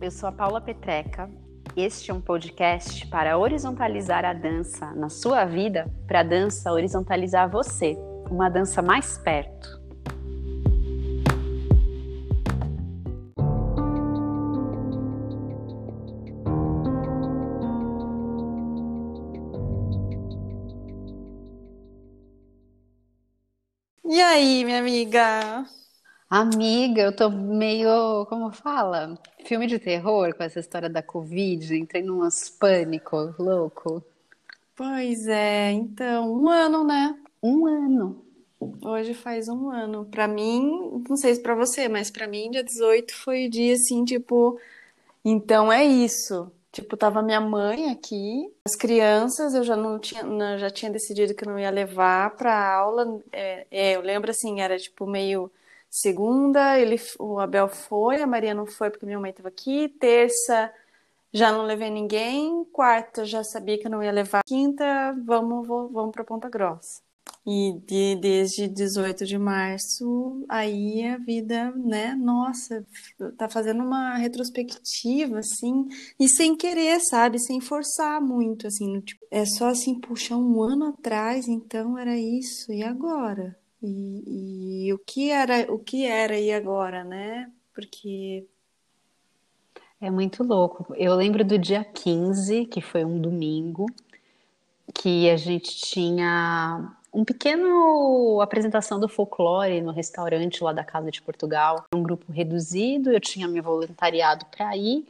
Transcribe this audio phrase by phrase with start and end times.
[0.00, 1.28] Eu sou a Paula Petreca.
[1.76, 7.50] Este é um podcast para horizontalizar a dança na sua vida, para a dança horizontalizar
[7.50, 7.96] você,
[8.30, 9.78] uma dança mais perto.
[24.04, 25.77] E aí, minha amiga?
[26.30, 29.18] Amiga, eu tô meio, como fala?
[29.46, 32.20] Filme de terror com essa história da Covid, entrei num
[32.60, 34.04] pânico louco.
[34.76, 37.18] Pois é, então, um ano, né?
[37.42, 38.22] Um ano.
[38.60, 40.04] Hoje faz um ano.
[40.04, 43.72] Pra mim, não sei se pra você, mas pra mim, dia 18 foi o dia
[43.72, 44.60] assim, tipo,
[45.24, 46.52] então é isso.
[46.70, 51.34] Tipo, tava minha mãe aqui, as crianças, eu já não tinha, não, já tinha decidido
[51.34, 53.18] que não ia levar pra aula.
[53.32, 55.50] É, é, eu lembro assim, era tipo meio
[55.90, 59.88] Segunda, ele, o Abel foi, a Maria não foi porque minha mãe estava aqui.
[59.88, 60.72] Terça,
[61.32, 62.64] já não levei ninguém.
[62.72, 64.42] Quarta, já sabia que eu não ia levar.
[64.46, 67.00] Quinta, vamos, vamos para Ponta Grossa.
[67.46, 72.14] E de, desde 18 de março, aí a vida, né?
[72.14, 72.86] Nossa,
[73.38, 75.88] tá fazendo uma retrospectiva, assim,
[76.20, 77.38] e sem querer, sabe?
[77.38, 79.00] Sem forçar muito, assim.
[79.00, 83.56] Tipo, é só assim, puxa, um ano atrás, então era isso, e agora?
[83.82, 87.50] E, e o que era, o que era e agora, né?
[87.72, 88.46] Porque
[90.00, 90.94] é muito louco.
[90.96, 93.86] Eu lembro do dia 15, que foi um domingo,
[94.94, 101.20] que a gente tinha um pequeno apresentação do folclore no restaurante lá da Casa de
[101.20, 101.84] Portugal.
[101.92, 105.06] Um grupo reduzido, eu tinha me voluntariado para ir.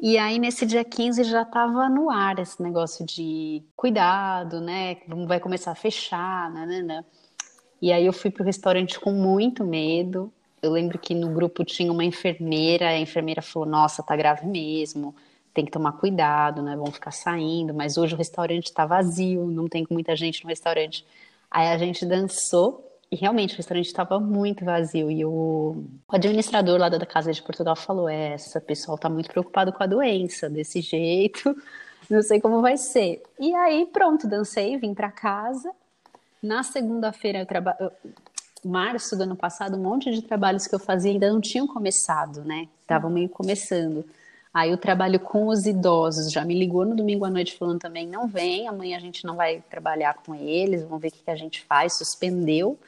[0.00, 4.98] E aí, nesse dia 15, já estava no ar esse negócio de cuidado, né?
[5.26, 6.64] Vai começar a fechar, né?
[6.64, 7.04] né, né.
[7.80, 10.32] E aí eu fui pro restaurante com muito medo.
[10.60, 15.14] Eu lembro que no grupo tinha uma enfermeira, a enfermeira falou: "Nossa, tá grave mesmo.
[15.54, 16.76] Tem que tomar cuidado, né?
[16.76, 21.04] Vão ficar saindo, mas hoje o restaurante está vazio, não tem muita gente no restaurante".
[21.50, 25.10] Aí a gente dançou e realmente o restaurante estava muito vazio.
[25.10, 29.30] E o, o, administrador lá da Casa de Portugal falou: é, essa pessoal está muito
[29.30, 31.56] preocupado com a doença, desse jeito,
[32.10, 33.22] não sei como vai ser.
[33.40, 35.70] E aí, pronto, dancei, vim para casa.
[36.42, 37.46] Na segunda-feira.
[38.64, 42.44] Março do ano passado, um monte de trabalhos que eu fazia ainda não tinham começado,
[42.44, 42.68] né?
[42.82, 44.04] Estavam meio começando.
[44.52, 48.06] Aí o trabalho com os idosos já me ligou no domingo à noite falando também:
[48.06, 51.30] não vem, amanhã a gente não vai trabalhar com eles, vamos ver o que, que
[51.30, 51.96] a gente faz.
[51.98, 52.78] Suspendeu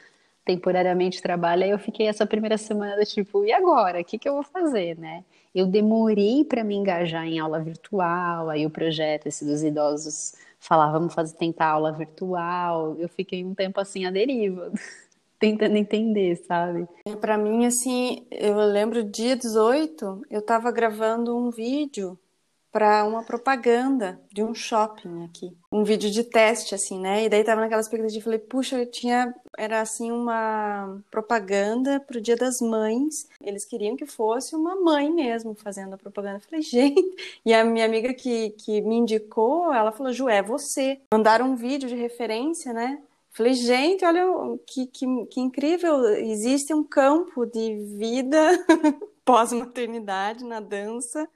[0.43, 1.63] temporariamente o trabalho.
[1.63, 4.01] Aí eu fiquei essa primeira semana tipo: e agora?
[4.01, 5.23] O que, que eu vou fazer, né?
[5.53, 10.91] Eu demorei para me engajar em aula virtual, aí o projeto esse dos idosos falar,
[10.91, 12.95] vamos fazer, tentar aula virtual.
[12.97, 14.71] Eu fiquei um tempo assim à deriva,
[15.39, 16.87] tentando entender, sabe?
[17.19, 22.17] Para mim, assim, eu lembro dia 18, eu estava gravando um vídeo
[22.71, 25.55] para uma propaganda de um shopping aqui.
[25.71, 27.25] Um vídeo de teste, assim, né?
[27.25, 29.33] E daí tava naquela expectativa, falei, puxa, eu tinha.
[29.57, 33.27] Era assim uma propaganda pro Dia das Mães.
[33.43, 36.37] Eles queriam que fosse uma mãe mesmo fazendo a propaganda.
[36.37, 37.15] Eu falei, gente.
[37.45, 41.01] E a minha amiga que, que me indicou, ela falou, Ju, é você.
[41.13, 43.01] Mandaram um vídeo de referência, né?
[43.31, 44.25] Falei, gente, olha
[44.67, 46.03] que, que, que incrível!
[46.15, 48.37] Existe um campo de vida
[49.23, 51.27] pós-maternidade na dança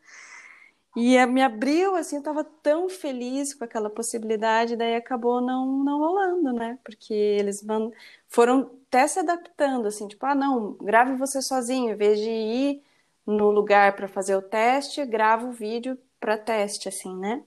[0.95, 5.99] e me abriu, assim, eu estava tão feliz com aquela possibilidade, daí acabou não, não
[5.99, 6.79] rolando, né?
[6.83, 7.63] Porque eles
[8.27, 12.83] foram até se adaptando, assim, tipo, ah, não, grave você sozinho, em vez de ir
[13.25, 17.43] no lugar para fazer o teste, grava o vídeo para teste, assim, né?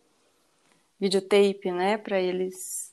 [1.00, 1.96] Videotape, né?
[1.96, 2.88] Para eles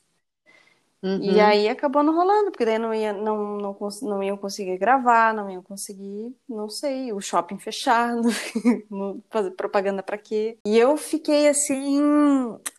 [1.06, 1.22] Uhum.
[1.22, 5.32] E aí acabou não rolando, porque daí não, ia, não, não, não iam conseguir gravar,
[5.32, 8.28] não iam conseguir, não sei, o shopping fechado,
[9.30, 10.58] fazer propaganda para quê.
[10.66, 12.02] E eu fiquei assim,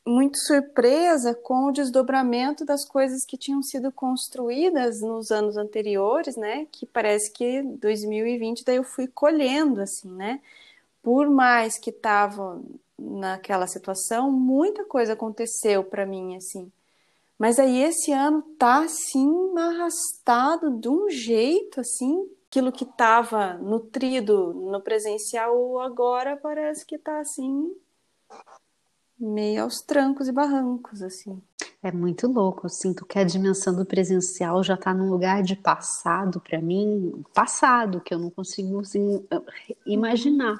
[0.06, 6.68] muito surpresa com o desdobramento das coisas que tinham sido construídas nos anos anteriores, né?
[6.70, 10.42] Que parece que 2020 daí eu fui colhendo, assim, né?
[11.02, 12.66] Por mais que estavam
[13.00, 16.70] naquela situação, muita coisa aconteceu para mim, assim.
[17.38, 24.54] Mas aí esse ano tá assim arrastado de um jeito assim, aquilo que estava nutrido
[24.54, 27.76] no presencial agora parece que tá assim
[29.20, 31.42] meio aos trancos e barrancos assim.
[31.82, 35.56] É muito louco, eu sinto que a dimensão do presencial já está num lugar de
[35.56, 39.26] passado para mim, passado que eu não consigo assim,
[39.86, 40.60] imaginar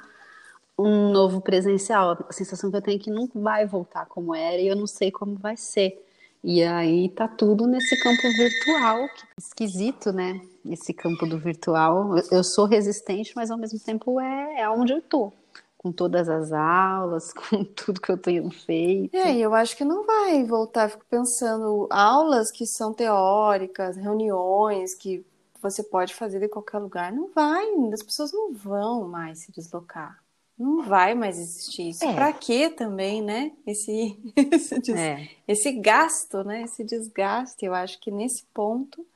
[0.78, 2.16] um novo presencial.
[2.28, 4.86] A sensação que eu tenho é que não vai voltar como era e eu não
[4.86, 6.04] sei como vai ser.
[6.50, 9.06] E aí tá tudo nesse campo virtual,
[9.36, 10.40] esquisito, né?
[10.64, 12.14] Esse campo do virtual.
[12.30, 15.30] Eu, sou resistente, mas ao mesmo tempo é, é onde eu tô.
[15.76, 19.14] Com todas as aulas, com tudo que eu tenho feito.
[19.14, 20.88] É, eu acho que não vai voltar.
[20.88, 25.22] Fico pensando, aulas que são teóricas, reuniões que
[25.60, 30.18] você pode fazer de qualquer lugar, não vai, as pessoas não vão mais se deslocar
[30.58, 32.04] não vai mais existir isso.
[32.04, 32.12] É.
[32.14, 33.52] Para quê também, né?
[33.66, 34.96] Esse, esse, des...
[34.96, 35.28] é.
[35.46, 36.62] esse gasto, né?
[36.62, 39.06] Esse desgaste, eu acho que nesse ponto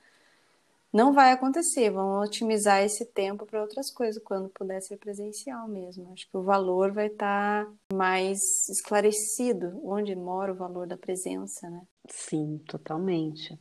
[0.93, 1.91] não vai acontecer.
[1.91, 6.13] Vão otimizar esse tempo para outras coisas quando puder ser presencial mesmo.
[6.13, 11.69] Acho que o valor vai estar tá mais esclarecido, onde mora o valor da presença,
[11.69, 11.83] né?
[12.09, 13.59] Sim, totalmente.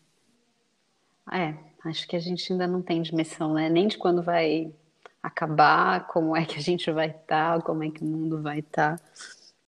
[1.32, 1.56] É,
[1.86, 3.70] acho que a gente ainda não tem dimensão, né?
[3.70, 4.74] Nem de quando vai
[5.22, 8.60] acabar, como é que a gente vai estar, tá, como é que o mundo vai
[8.60, 8.98] estar.
[8.98, 9.06] Tá.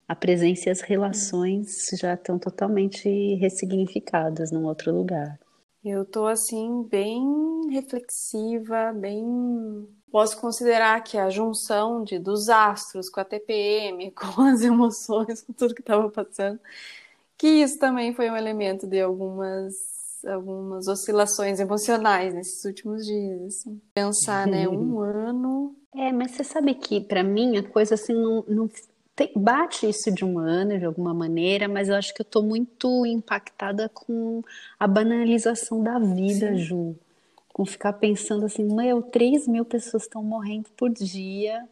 [0.08, 5.38] A presença e as relações já estão totalmente ressignificadas num outro lugar.
[5.85, 13.20] Eu tô assim bem reflexiva, bem posso considerar que a junção de dos astros com
[13.20, 16.61] a TPM, com as emoções, com tudo que estava passando,
[17.38, 23.43] que isso também foi um elemento de algumas algumas oscilações emocionais nesses últimos dias.
[23.43, 23.81] Assim.
[23.95, 25.77] Pensar, né, um ano.
[25.95, 28.71] É, mas você sabe que para mim a coisa assim não, não
[29.17, 32.43] tem, bate isso de um ano de alguma maneira, mas eu acho que eu tô
[32.43, 34.43] muito impactada com
[34.79, 36.59] a banalização da vida, Sim.
[36.59, 36.97] Ju.
[37.53, 41.69] Com ficar pensando assim, meu, 3 mil pessoas estão morrendo por dia.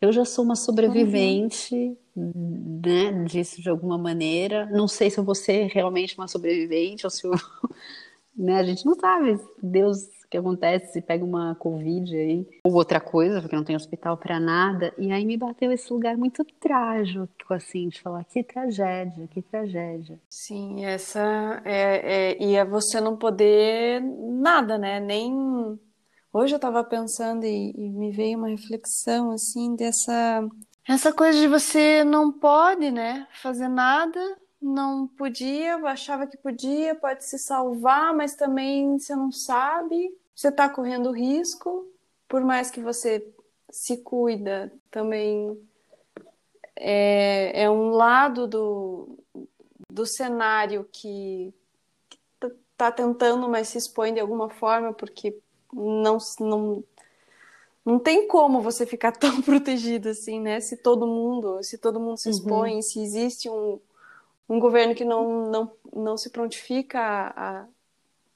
[0.00, 1.96] Eu já sou uma sobrevivente, uhum.
[2.18, 4.66] Né, disso de alguma maneira.
[4.66, 7.32] Não sei se eu vou ser realmente uma sobrevivente ou se eu,
[8.36, 9.40] né, a gente não sabe.
[9.62, 13.76] Deus, o que acontece se pega uma covid aí ou outra coisa, porque não tem
[13.76, 14.92] hospital para nada.
[14.98, 20.18] E aí me bateu esse lugar muito trágico, assim, de falar que tragédia, que tragédia.
[20.28, 25.00] Sim, essa é, é e é você não poder nada, né?
[25.00, 25.78] Nem
[26.30, 30.46] Hoje eu estava pensando e, e, me veio uma reflexão assim dessa
[30.88, 34.18] essa coisa de você não pode, né, fazer nada,
[34.60, 40.66] não podia, achava que podia, pode se salvar, mas também você não sabe, você está
[40.66, 41.86] correndo risco,
[42.26, 43.26] por mais que você
[43.70, 45.60] se cuida, também
[46.74, 49.18] é, é um lado do,
[49.92, 51.52] do cenário que
[52.72, 55.36] está tentando, mas se expõe de alguma forma, porque
[55.72, 56.84] não, não,
[57.88, 60.60] não tem como você ficar tão protegido assim, né?
[60.60, 62.34] Se todo mundo, se todo mundo se uhum.
[62.34, 62.82] expõe, uhum.
[62.82, 63.80] se existe um,
[64.48, 67.66] um governo que não, não, não se prontifica a, a,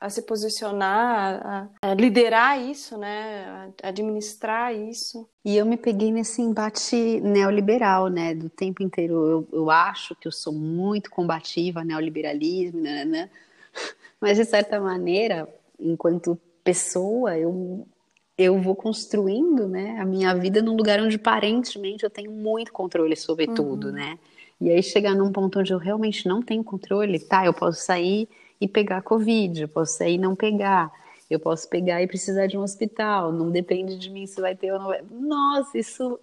[0.01, 3.71] a se posicionar, a, a, liderar isso, né?
[3.83, 5.29] A administrar isso.
[5.45, 8.35] E eu me peguei nesse embate neoliberal, né?
[8.35, 9.15] Do tempo inteiro.
[9.15, 13.05] Eu, eu acho que eu sou muito combativa ao neoliberalismo, né, né?
[13.05, 13.31] né?
[14.19, 17.87] Mas, de certa maneira, enquanto pessoa, eu,
[18.37, 23.17] eu vou construindo né, a minha vida num lugar onde aparentemente eu tenho muito controle
[23.17, 23.55] sobre uhum.
[23.55, 24.19] tudo, né?
[24.61, 27.45] E aí chegar num ponto onde eu realmente não tenho controle, tá?
[27.45, 28.29] Eu posso sair
[28.61, 30.91] e pegar Covid, eu posso sair e não pegar,
[31.29, 34.73] eu posso pegar e precisar de um hospital, não depende de mim se vai ter
[34.73, 35.03] ou não vai.
[35.11, 36.19] Nossa, isso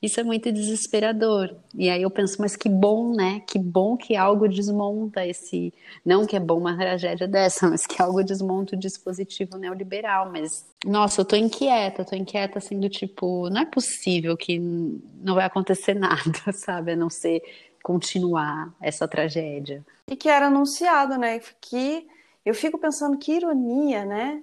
[0.00, 1.56] isso é muito desesperador.
[1.74, 3.40] E aí eu penso, mas que bom, né?
[3.46, 5.72] Que bom que algo desmonta esse.
[6.04, 10.30] Não que é bom uma tragédia dessa, mas que algo desmonta o dispositivo neoliberal.
[10.30, 15.34] Mas, nossa, eu tô inquieta, tô inquieta assim do tipo, não é possível que não
[15.34, 16.92] vai acontecer nada, sabe?
[16.92, 17.42] A não ser
[17.82, 19.84] continuar essa tragédia.
[20.06, 21.40] E que era anunciado, né?
[21.60, 22.06] Que
[22.44, 24.42] eu fico pensando que ironia, né?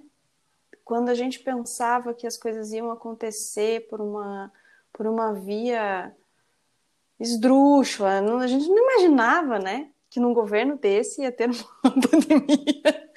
[0.84, 4.52] Quando a gente pensava que as coisas iam acontecer por uma
[4.94, 6.14] por uma via
[7.20, 8.20] esdrúxula.
[8.40, 11.50] A gente não imaginava, né, que num governo desse ia ter
[11.82, 13.10] uma pandemia.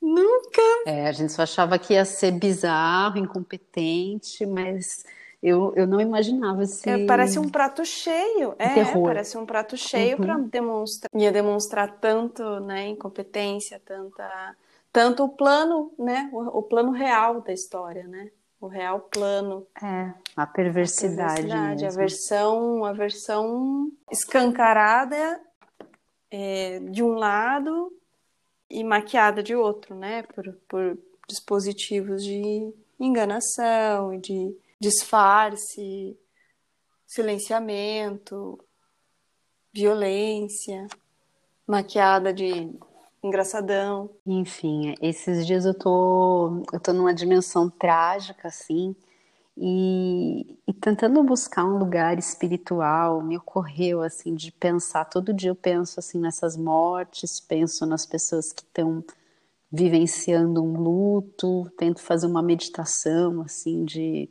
[0.00, 0.62] Nunca.
[0.86, 5.02] É, a gente só achava que ia ser bizarro, incompetente, mas
[5.42, 6.88] eu, eu não imaginava esse.
[6.88, 8.54] É, parece um prato cheio.
[8.58, 9.06] É, terror.
[9.06, 10.24] parece um prato cheio uhum.
[10.24, 11.10] para demonstrar.
[11.14, 14.54] Ia demonstrar tanto, né, incompetência, tanta,
[14.92, 18.30] tanto o plano, né, o, o plano real da história, né
[18.64, 19.66] o real plano.
[19.82, 21.22] É, a perversidade.
[21.22, 25.40] A, perversidade, a versão, a versão escancarada
[26.30, 27.92] é, de um lado
[28.70, 30.22] e maquiada de outro, né?
[30.22, 36.18] Por, por dispositivos de enganação e de disfarce,
[37.06, 38.58] silenciamento,
[39.72, 40.86] violência,
[41.66, 42.70] maquiada de
[43.26, 44.10] engraçadão.
[44.26, 48.94] Enfim, esses dias eu tô, eu tô numa dimensão trágica, assim,
[49.56, 55.54] e, e, tentando buscar um lugar espiritual, me ocorreu, assim, de pensar, todo dia eu
[55.54, 59.04] penso, assim, nessas mortes, penso nas pessoas que estão
[59.70, 64.28] vivenciando um luto, tento fazer uma meditação, assim, de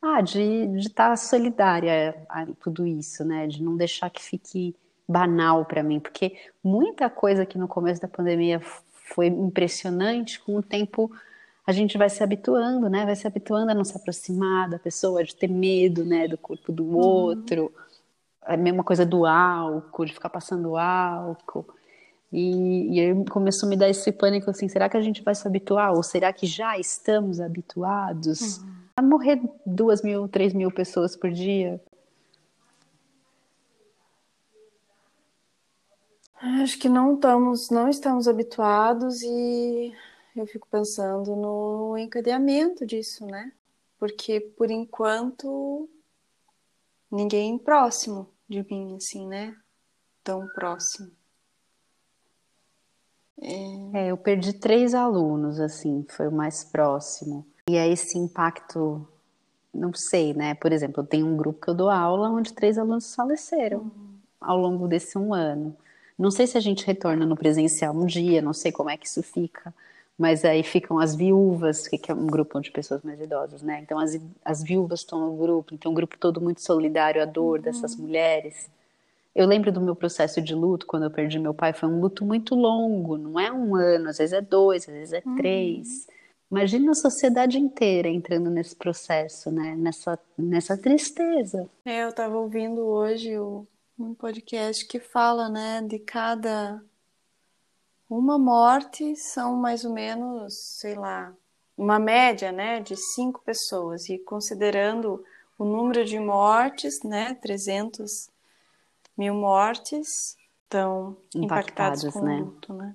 [0.00, 0.42] ah, de
[0.78, 3.46] estar tá solidária a tudo isso, né?
[3.46, 4.76] De não deixar que fique
[5.08, 8.60] banal para mim, porque muita coisa que no começo da pandemia
[8.92, 11.10] foi impressionante, com o tempo
[11.66, 13.04] a gente vai se habituando, né?
[13.04, 16.70] Vai se habituando a não se aproximar da pessoa, de ter medo, né, do corpo
[16.70, 16.96] do uhum.
[16.96, 17.72] outro.
[18.40, 21.66] A mesma coisa do álcool, de ficar passando álcool.
[22.32, 25.34] E, e aí começou a me dar esse pânico assim, será que a gente vai
[25.34, 25.92] se habituar?
[25.92, 28.72] Ou será que já estamos habituados uhum.
[28.96, 31.80] a morrer duas mil, três mil pessoas por dia?
[36.38, 39.94] Acho que não estamos, não estamos habituados e
[40.34, 43.52] eu fico pensando no encadeamento disso, né?
[43.98, 45.88] Porque por enquanto
[47.10, 49.56] ninguém próximo de mim, assim, né?
[50.22, 51.10] Tão próximo.
[53.40, 54.04] É...
[54.04, 57.46] é, eu perdi três alunos, assim, foi o mais próximo.
[57.68, 59.06] E aí esse impacto,
[59.72, 60.54] não sei, né?
[60.54, 64.18] Por exemplo, eu tenho um grupo que eu dou aula onde três alunos faleceram uhum.
[64.38, 65.74] ao longo desse um ano.
[66.18, 69.06] Não sei se a gente retorna no presencial um dia, não sei como é que
[69.06, 69.72] isso fica,
[70.18, 73.80] mas aí ficam as viúvas, que é um grupo de pessoas mais idosas, né?
[73.82, 77.58] Então as, as viúvas estão no grupo, então um grupo todo muito solidário à dor
[77.58, 77.64] uhum.
[77.64, 78.70] dessas mulheres.
[79.34, 82.24] Eu lembro do meu processo de luto, quando eu perdi meu pai, foi um luto
[82.24, 85.36] muito longo, não é um ano, às vezes é dois, às vezes é uhum.
[85.36, 86.06] três.
[86.50, 89.74] Imagina a sociedade inteira entrando nesse processo, né?
[89.76, 91.68] Nessa, nessa tristeza.
[91.84, 93.66] É, eu estava ouvindo hoje o,
[93.98, 96.82] um podcast que fala, né, de cada
[98.08, 101.32] uma morte são mais ou menos, sei lá,
[101.76, 105.24] uma média, né, de cinco pessoas e considerando
[105.58, 108.30] o número de mortes, né, 300
[109.16, 112.38] mil mortes estão impactados, impactados com né?
[112.38, 112.94] luto, né?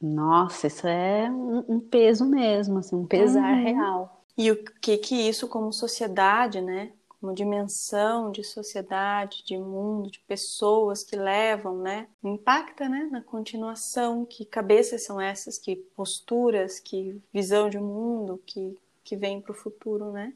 [0.00, 3.64] Nossa, isso é um, peso mesmo, assim, um pesar uhum.
[3.64, 4.22] real.
[4.36, 10.20] E o que que isso como sociedade, né, uma dimensão de sociedade, de mundo, de
[10.20, 12.08] pessoas que levam, né?
[12.22, 13.08] Impacta, né?
[13.10, 19.40] Na continuação, que cabeças são essas, que posturas, que visão de mundo que, que vem
[19.40, 20.32] para o futuro, né?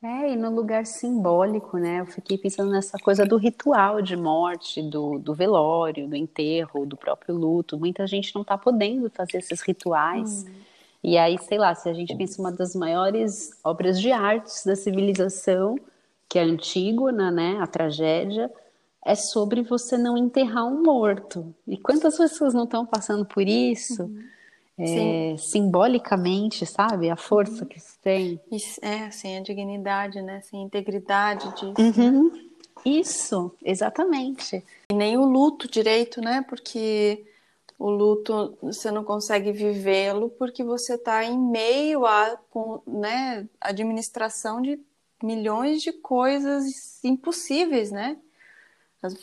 [0.00, 2.00] É, e no lugar simbólico, né?
[2.00, 6.96] Eu fiquei pensando nessa coisa do ritual de morte, do, do velório, do enterro, do
[6.96, 7.76] próprio luto.
[7.76, 10.44] Muita gente não está podendo fazer esses rituais.
[10.44, 10.67] Hum.
[11.02, 14.74] E aí, sei lá, se a gente pensa uma das maiores obras de arte da
[14.74, 15.76] civilização,
[16.28, 18.50] que é a Antígona, né, a tragédia,
[19.04, 21.54] é sobre você não enterrar um morto.
[21.66, 24.02] E quantas pessoas não estão passando por isso?
[24.04, 24.24] Uhum.
[24.80, 27.10] É, simbolicamente, sabe?
[27.10, 27.68] A força uhum.
[27.68, 28.40] que isso tem.
[28.50, 30.40] Isso, é, sem a dignidade, né?
[30.42, 32.00] Sem a integridade disso.
[32.00, 32.48] Uhum.
[32.84, 34.64] Isso, exatamente.
[34.90, 36.44] E nem o luto direito, né?
[36.48, 37.24] Porque
[37.78, 42.38] o luto você não consegue vivê-lo porque você está em meio à
[42.86, 44.80] né, administração de
[45.22, 48.18] milhões de coisas impossíveis, né?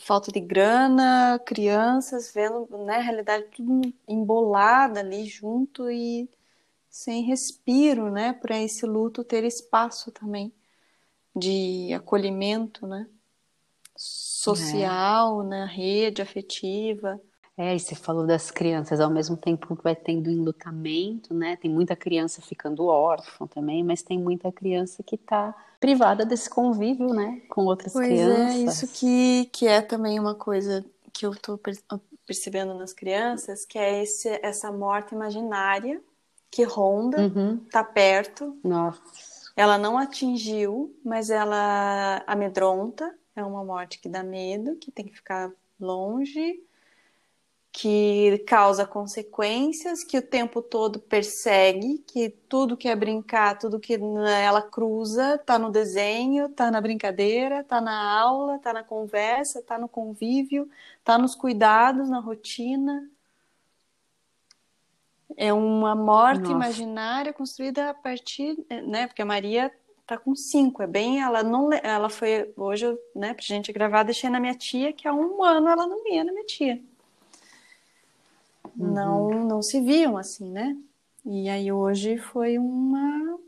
[0.04, 6.30] Falta de grana, crianças vendo, né, a realidade tudo embolada ali junto e
[6.90, 10.54] sem respiro, né, para esse luto ter espaço também
[11.36, 13.06] de acolhimento, né?
[13.98, 15.46] Social, é.
[15.46, 17.20] na rede afetiva.
[17.58, 21.56] É, e você falou das crianças, ao mesmo tempo que vai tendo enlutamento, né?
[21.56, 27.14] Tem muita criança ficando órfã também, mas tem muita criança que está privada desse convívio,
[27.14, 27.42] né?
[27.48, 28.56] Com outras pois é, crianças.
[28.56, 30.84] É, isso que, que é também uma coisa
[31.14, 31.58] que eu estou
[32.26, 36.02] percebendo nas crianças, que é esse, essa morte imaginária
[36.52, 37.58] que ronda, uhum.
[37.72, 38.58] tá perto.
[38.64, 39.02] Nossa.
[39.56, 43.16] Ela não atingiu, mas ela amedronta.
[43.34, 46.62] É uma morte que dá medo, que tem que ficar longe
[47.78, 54.00] que causa consequências, que o tempo todo persegue, que tudo que é brincar, tudo que
[54.42, 59.78] ela cruza, tá no desenho, tá na brincadeira, tá na aula, tá na conversa, tá
[59.78, 60.70] no convívio,
[61.04, 63.10] tá nos cuidados, na rotina.
[65.36, 66.54] É uma morte Nossa.
[66.54, 69.06] imaginária construída a partir, né?
[69.06, 69.70] Porque a Maria
[70.08, 73.34] tá com cinco, é bem, ela não, ela foi hoje, né?
[73.34, 76.32] Pra gente gravar, deixei na minha tia que há um ano ela não ia na
[76.32, 76.82] minha tia.
[78.78, 78.94] Uhum.
[78.94, 80.76] Não, não se viam assim, né?
[81.26, 83.40] E aí hoje foi uma,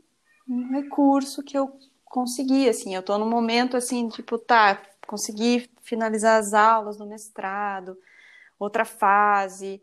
[0.48, 6.40] um recurso que eu consegui, assim, eu tô no momento assim, tipo, tá, consegui finalizar
[6.40, 7.96] as aulas do mestrado,
[8.58, 9.80] outra fase,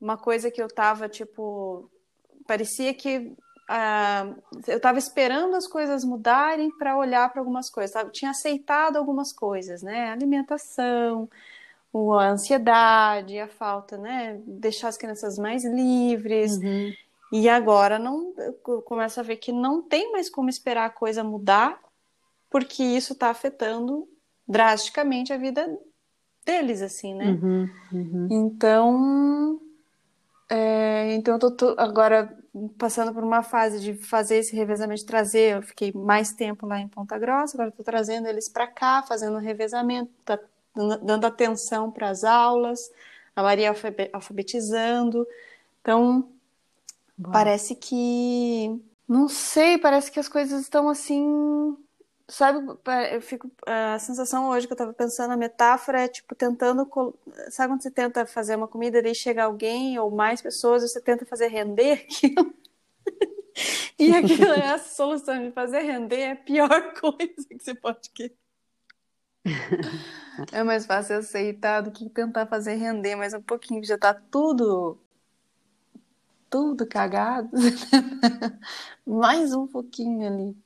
[0.00, 1.90] uma coisa que eu tava, tipo,
[2.46, 3.36] parecia que
[3.68, 4.34] ah,
[4.66, 8.12] eu estava esperando as coisas mudarem para olhar para algumas coisas, sabe?
[8.12, 10.10] tinha aceitado algumas coisas, né?
[10.10, 11.28] Alimentação,
[11.94, 14.40] a ansiedade, a falta, né?
[14.46, 16.58] Deixar as crianças mais livres.
[16.58, 16.92] Uhum.
[17.32, 18.32] E agora não
[18.84, 21.80] começa a ver que não tem mais como esperar a coisa mudar,
[22.50, 24.08] porque isso está afetando
[24.46, 25.78] drasticamente a vida
[26.44, 27.26] deles, assim, né?
[27.26, 28.28] Uhum, uhum.
[28.30, 29.60] Então,
[30.48, 32.32] é, então eu tô, tô, agora
[32.78, 36.78] passando por uma fase de fazer esse revezamento, de trazer, eu fiquei mais tempo lá
[36.78, 40.38] em Ponta Grossa, agora estou trazendo eles para cá, fazendo um revezamento, tá
[41.02, 42.90] dando atenção para as aulas,
[43.34, 43.74] a Maria
[44.12, 45.26] alfabetizando.
[45.80, 46.28] Então,
[47.22, 48.80] Parece que.
[49.08, 51.76] Não sei, parece que as coisas estão assim.
[52.28, 52.58] Sabe,
[53.12, 53.50] eu fico.
[53.66, 56.86] A sensação hoje que eu tava pensando, a metáfora é tipo tentando.
[57.50, 61.24] Sabe quando você tenta fazer uma comida, daí chega alguém ou mais pessoas, você tenta
[61.24, 62.52] fazer render aquilo?
[63.98, 68.10] e aquilo é a solução de fazer render é a pior coisa que você pode
[68.10, 68.36] querer.
[70.52, 74.98] É mais fácil aceitar do que tentar fazer render mais um pouquinho, já tá tudo
[76.50, 77.50] tudo cagado.
[79.06, 80.56] Mais um pouquinho ali.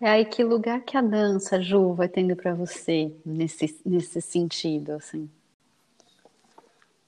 [0.00, 4.92] É aí que lugar que a dança, Ju, vai tendo para você nesse, nesse sentido,
[4.92, 5.30] assim?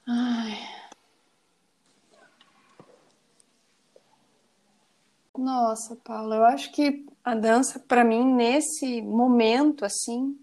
[0.07, 0.59] Ai.
[5.37, 10.39] Nossa, Paula, eu acho que a dança, para mim, nesse momento, assim,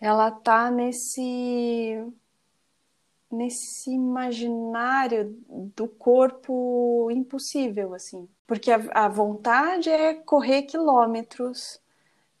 [0.00, 2.02] ela tá nesse
[3.30, 5.36] nesse imaginário
[5.74, 8.26] do corpo impossível, assim.
[8.46, 11.78] Porque a, a vontade é correr quilômetros,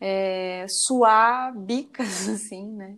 [0.00, 2.96] é, suar bicas, assim, né?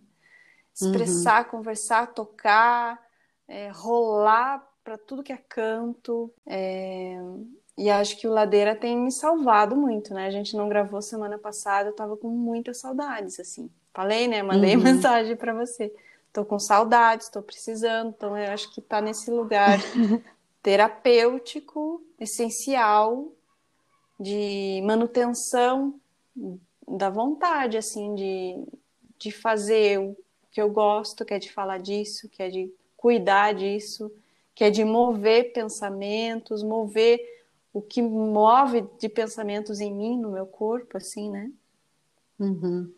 [0.73, 1.51] Expressar, uhum.
[1.51, 2.97] conversar, tocar,
[3.45, 6.33] é, rolar para tudo que é canto.
[6.45, 7.17] É...
[7.79, 10.27] E acho que o Ladeira tem me salvado muito, né?
[10.27, 13.69] A gente não gravou semana passada, eu tava com muitas saudades, assim.
[13.93, 14.43] Falei, né?
[14.43, 14.83] Mandei uhum.
[14.83, 15.89] mensagem para você
[16.27, 18.09] estou com saudades, estou precisando.
[18.09, 19.79] Então, eu acho que está nesse lugar
[20.61, 23.31] terapêutico, essencial,
[24.19, 25.97] de manutenção
[26.85, 28.61] da vontade, assim, de,
[29.17, 30.17] de fazer o
[30.51, 34.11] que eu gosto, que é de falar disso, que é de cuidar disso,
[34.53, 37.38] que é de mover pensamentos, mover
[37.73, 41.51] o que move de pensamentos em mim, no meu corpo, assim, né?
[42.39, 42.91] Uhum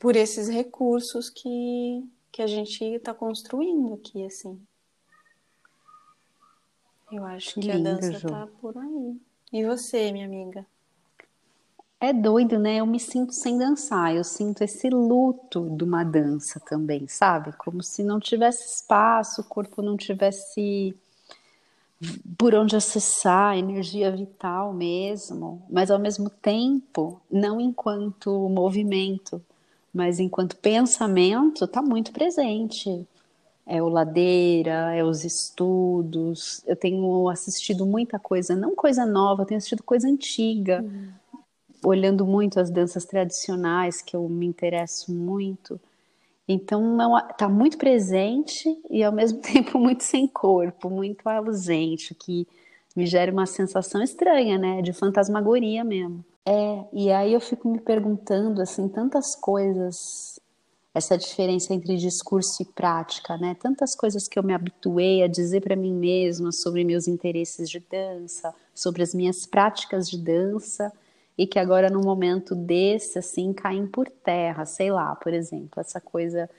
[0.00, 4.58] por esses recursos que, que a gente está construindo aqui, assim.
[7.12, 9.20] Eu acho que, que lindo, a dança está por aí.
[9.52, 10.66] E você, minha amiga?
[12.00, 12.76] É doido, né?
[12.76, 17.52] Eu me sinto sem dançar, eu sinto esse luto de uma dança também, sabe?
[17.58, 20.96] Como se não tivesse espaço, o corpo não tivesse
[22.38, 29.42] por onde acessar, energia vital mesmo, mas ao mesmo tempo, não enquanto movimento,
[29.92, 33.06] mas enquanto pensamento está muito presente.
[33.66, 36.62] É o ladeira, é os estudos.
[36.66, 41.08] Eu tenho assistido muita coisa, não coisa nova, tenho assistido coisa antiga, uhum.
[41.84, 45.78] olhando muito as danças tradicionais, que eu me interesso muito.
[46.52, 46.96] Então,
[47.30, 52.44] está muito presente e ao mesmo tempo muito sem corpo, muito ausente, que
[52.96, 54.82] me gera uma sensação estranha, né?
[54.82, 56.24] De fantasmagoria mesmo.
[56.44, 60.40] É, e aí eu fico me perguntando, assim, tantas coisas,
[60.92, 63.54] essa diferença entre discurso e prática, né?
[63.54, 67.78] Tantas coisas que eu me habituei a dizer para mim mesma sobre meus interesses de
[67.78, 70.92] dança, sobre as minhas práticas de dança,
[71.40, 75.98] e que agora, num momento desse, assim, caem por terra, sei lá, por exemplo, essa
[75.98, 76.50] coisa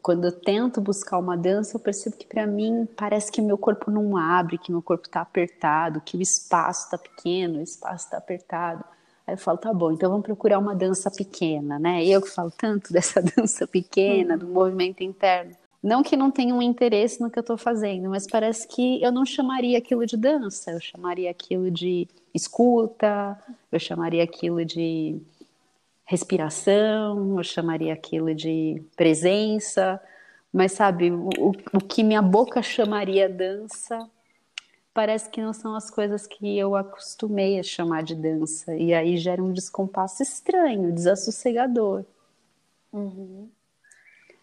[0.00, 3.90] quando eu tento buscar uma dança, eu percebo que para mim parece que meu corpo
[3.90, 8.18] não abre, que meu corpo está apertado, que o espaço está pequeno, o espaço está
[8.18, 8.84] apertado.
[9.26, 12.04] Aí eu falo, tá bom, então vamos procurar uma dança pequena, né?
[12.04, 15.56] Eu que falo tanto dessa dança pequena, do movimento interno.
[15.82, 19.12] Não que não tenha um interesse no que eu estou fazendo, mas parece que eu
[19.12, 23.38] não chamaria aquilo de dança, eu chamaria aquilo de escuta,
[23.70, 25.20] eu chamaria aquilo de
[26.04, 30.00] respiração, eu chamaria aquilo de presença,
[30.52, 34.08] Mas sabe, o, o que minha boca chamaria dança,
[34.94, 38.74] parece que não são as coisas que eu acostumei a chamar de dança.
[38.76, 42.04] E aí gera um descompasso estranho, desassossegador.
[42.92, 43.48] Uhum.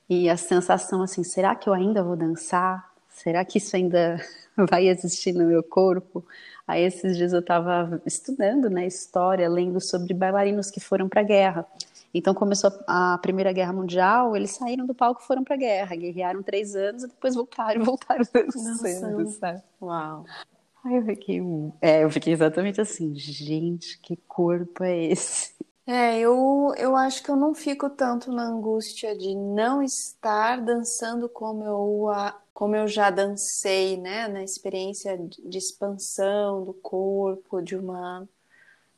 [0.10, 2.92] E a sensação assim, será que eu ainda vou dançar?
[3.10, 4.20] Será que isso ainda
[4.70, 6.24] vai existir no meu corpo?
[6.68, 11.24] Aí esses dias eu estava estudando, né, história, lendo sobre bailarinos que foram para a
[11.24, 11.66] guerra.
[12.14, 15.96] Então começou a Primeira Guerra Mundial, eles saíram do palco e foram para a guerra,
[15.96, 19.62] guerrearam três anos e depois voltaram, voltaram dançando, sabe?
[19.82, 20.26] Uau.
[20.84, 21.42] Aí eu fiquei,
[21.82, 25.54] é, eu fiquei exatamente assim, gente, que corpo é esse?
[25.88, 31.30] É, eu, eu acho que eu não fico tanto na angústia de não estar dançando
[31.30, 32.08] como eu,
[32.54, 34.28] como eu já dancei, né?
[34.28, 38.28] Na experiência de expansão do corpo, de uma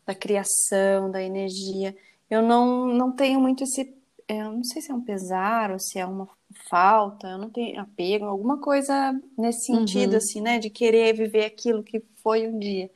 [0.05, 1.93] da criação, da energia
[2.29, 3.93] eu não, não tenho muito esse.
[4.27, 6.27] É, eu não sei se é um pesar ou se é uma
[6.69, 10.17] falta, eu não tenho apego, alguma coisa nesse sentido, uhum.
[10.17, 10.59] assim, né?
[10.59, 12.89] De querer viver aquilo que foi um dia.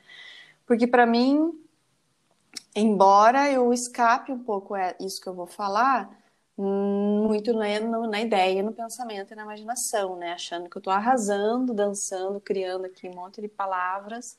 [0.65, 1.51] Porque para mim,
[2.75, 6.09] embora eu escape um pouco é isso que eu vou falar,
[6.57, 10.33] muito na, na ideia, no pensamento e na imaginação, né?
[10.33, 14.37] Achando que eu estou arrasando, dançando, criando aqui um monte de palavras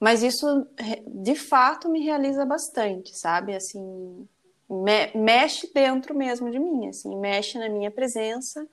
[0.00, 0.66] mas isso,
[1.06, 3.54] de fato, me realiza bastante, sabe?
[3.54, 4.26] Assim,
[4.68, 8.66] me mexe dentro mesmo de mim, assim, mexe na minha presença,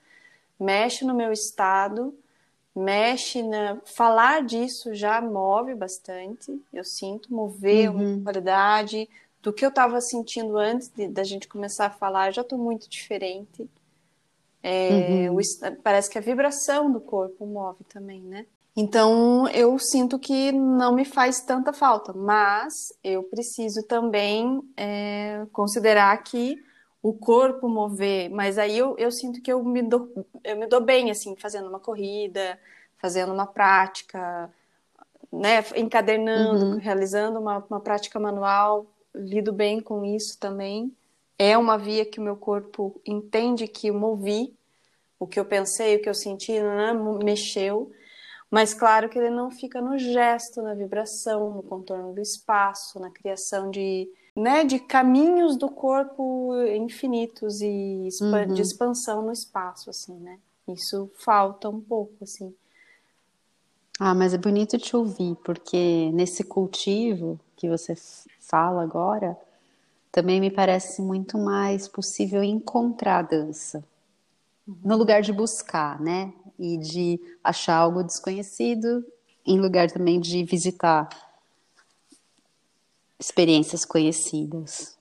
[0.57, 2.17] mexe no meu estado,
[2.77, 6.61] mexe na falar disso já move bastante.
[6.71, 8.15] Eu sinto mover uhum.
[8.15, 9.09] uma qualidade
[9.41, 12.31] do que eu estava sentindo antes de, da gente começar a falar.
[12.31, 13.69] já estou muito diferente.
[14.61, 15.37] É, uhum.
[15.37, 18.45] o, parece que a vibração do corpo move também, né?
[18.75, 26.15] Então eu sinto que não me faz tanta falta, mas eu preciso também é, considerar
[26.23, 26.63] que
[27.07, 30.11] o corpo mover, mas aí eu, eu sinto que eu me, dou,
[30.43, 32.59] eu me dou bem, assim, fazendo uma corrida,
[32.97, 34.51] fazendo uma prática,
[35.31, 36.77] né, encadernando, uhum.
[36.77, 40.93] realizando uma, uma prática manual, lido bem com isso também.
[41.39, 44.53] É uma via que o meu corpo entende que eu movi,
[45.17, 46.91] o que eu pensei, o que eu senti, né,
[47.23, 47.89] mexeu.
[48.51, 53.09] Mas claro que ele não fica no gesto, na vibração, no contorno do espaço, na
[53.09, 58.53] criação de, né, de caminhos do corpo infinitos e uhum.
[58.53, 60.37] de expansão no espaço, assim, né?
[60.67, 62.53] Isso falta um pouco, assim.
[63.99, 67.95] Ah, mas é bonito te ouvir, porque nesse cultivo que você
[68.39, 69.35] fala agora,
[70.11, 73.83] também me parece muito mais possível encontrar a dança.
[74.67, 74.75] Uhum.
[74.83, 76.31] No lugar de buscar, né?
[76.59, 79.05] e de achar algo desconhecido,
[79.45, 81.07] em lugar também de visitar
[83.19, 84.97] experiências conhecidas.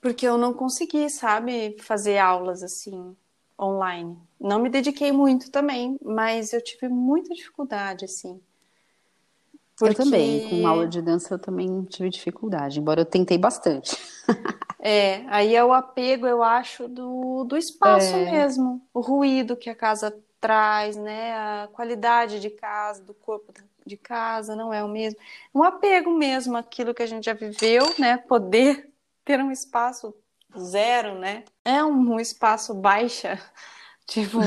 [0.00, 3.16] Porque eu não consegui, sabe, fazer aulas assim
[3.58, 4.18] online.
[4.40, 8.40] Não me dediquei muito também, mas eu tive muita dificuldade assim.
[9.76, 10.00] Porque...
[10.00, 13.96] Eu também, com aula de dança eu também tive dificuldade, embora eu tentei bastante.
[14.80, 18.30] é, aí é o apego, eu acho, do, do espaço é...
[18.30, 21.32] mesmo, o ruído que a casa traz, né?
[21.32, 23.52] A qualidade de casa, do corpo
[23.86, 25.18] de casa, não é o mesmo.
[25.54, 28.16] Um apego mesmo àquilo que a gente já viveu, né?
[28.16, 28.90] Poder
[29.24, 30.14] ter um espaço
[30.58, 31.44] zero, né?
[31.64, 33.38] É um, espaço baixa,
[34.06, 34.38] tipo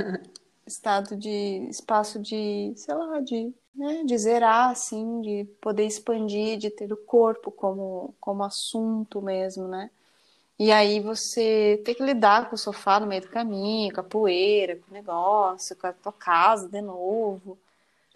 [0.66, 6.70] estado de espaço de, sei lá, de, né, de zerar, assim, de poder expandir, de
[6.70, 9.90] ter o corpo como, como assunto mesmo, né?
[10.58, 14.04] E aí você tem que lidar com o sofá no meio do caminho, com a
[14.04, 17.58] poeira, com o negócio, com a tua casa de novo.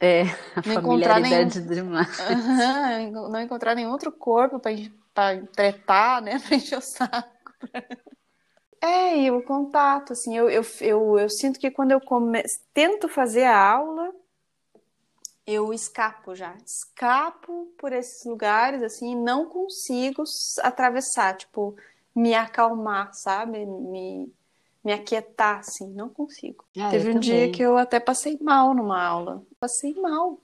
[0.00, 0.22] É,
[0.54, 1.74] a não familiaridade nenhum...
[1.74, 2.18] demais.
[2.18, 6.38] Uhum, não encontrar nenhum outro corpo para tretar, né?
[6.44, 7.28] Para encher o saco.
[8.80, 12.42] É, e o contato, assim, eu, eu, eu, eu sinto que quando eu come...
[12.74, 14.12] tento fazer a aula,
[15.46, 16.54] eu escapo já.
[16.66, 20.24] Escapo por esses lugares, assim, e não consigo
[20.62, 21.36] atravessar.
[21.36, 21.76] Tipo,
[22.14, 23.64] me acalmar, sabe?
[23.64, 24.30] Me,
[24.84, 26.64] me aquietar, assim, não consigo.
[26.78, 27.20] Ah, Teve um também.
[27.20, 29.42] dia que eu até passei mal numa aula.
[29.58, 30.38] Passei mal.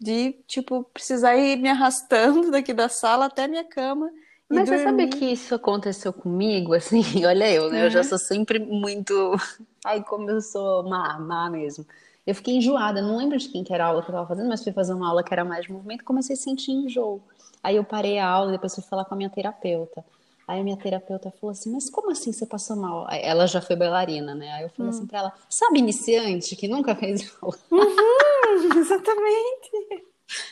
[0.00, 4.10] De, tipo, precisar ir me arrastando daqui da sala até a minha cama.
[4.48, 7.84] Mas você sabe que isso aconteceu comigo, assim, olha eu, né?
[7.86, 9.12] Eu já sou sempre muito.
[9.84, 11.86] Ai, como eu sou má, má mesmo.
[12.26, 14.48] Eu fiquei enjoada, não lembro de quem que era a aula que eu tava fazendo,
[14.48, 17.22] mas fui fazer uma aula que era mais de movimento e comecei a sentir enjoo.
[17.62, 20.04] Aí eu parei a aula, depois fui falar com a minha terapeuta.
[20.48, 23.06] Aí a minha terapeuta falou assim, mas como assim você passou mal?
[23.10, 24.50] Ela já foi bailarina, né?
[24.54, 25.02] Aí eu falei assim hum.
[25.02, 27.58] assim pra ela, sabe iniciante que nunca fez aula?
[27.70, 29.70] Uhum, exatamente.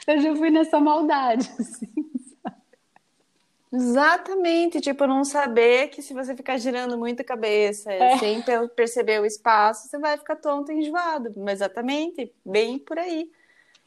[0.06, 1.92] Eu já fui nessa maldade, assim,
[2.42, 2.56] sabe?
[3.72, 8.16] Exatamente, tipo, não saber que se você ficar girando muito a cabeça É.
[8.18, 11.34] sem pe- perceber o espaço, você vai ficar tonto e enjoado.
[11.50, 13.30] Exatamente, bem por aí.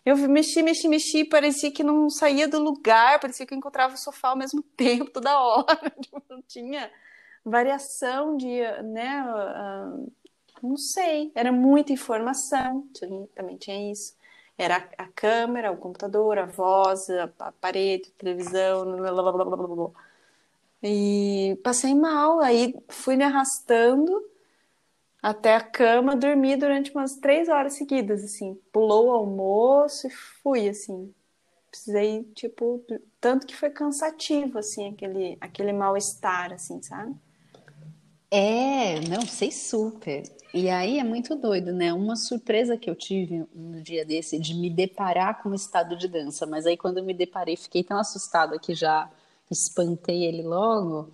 [0.10, 3.98] Eu mexi, mexi, mexi, parecia que não saía do lugar, parecia que eu encontrava o
[3.98, 5.78] sofá ao mesmo tempo, toda hora.
[6.02, 6.92] Tipo, não tinha
[7.46, 8.48] variação de,
[8.84, 9.08] né?
[9.28, 9.98] ah,
[10.64, 14.16] não sei, era muita informação, tinha- também tinha isso.
[14.58, 19.46] Era a, câmera, o computador, a voz, a, a parede, a televisão, blá, blá, blá,
[19.46, 19.92] blá, blá.
[20.84, 24.12] E passei mal, aí fui me arrastando
[25.22, 28.58] até a cama, dormi durante umas três horas seguidas, assim.
[28.72, 31.14] Pulou o almoço e fui, assim.
[31.70, 32.84] Precisei, tipo,
[33.22, 37.16] tanto que foi cansativo, assim, aquele, aquele mal-estar, assim, sabe?
[38.32, 40.24] É, não, sei super.
[40.54, 41.94] E aí é muito doido, né?
[41.94, 46.08] Uma surpresa que eu tive no dia desse de me deparar com o estado de
[46.08, 49.10] dança, mas aí quando eu me deparei, fiquei tão assustada que já
[49.50, 51.12] espantei ele logo.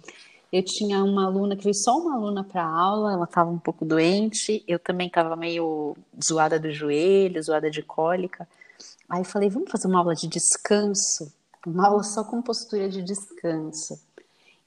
[0.56, 3.84] Eu tinha uma aluna que veio só uma aluna para aula, ela estava um pouco
[3.84, 8.48] doente, eu também estava meio zoada do joelho, zoada de cólica.
[9.10, 11.30] Aí eu falei, vamos fazer uma aula de descanso,
[11.68, 14.00] uma aula só com postura de descanso.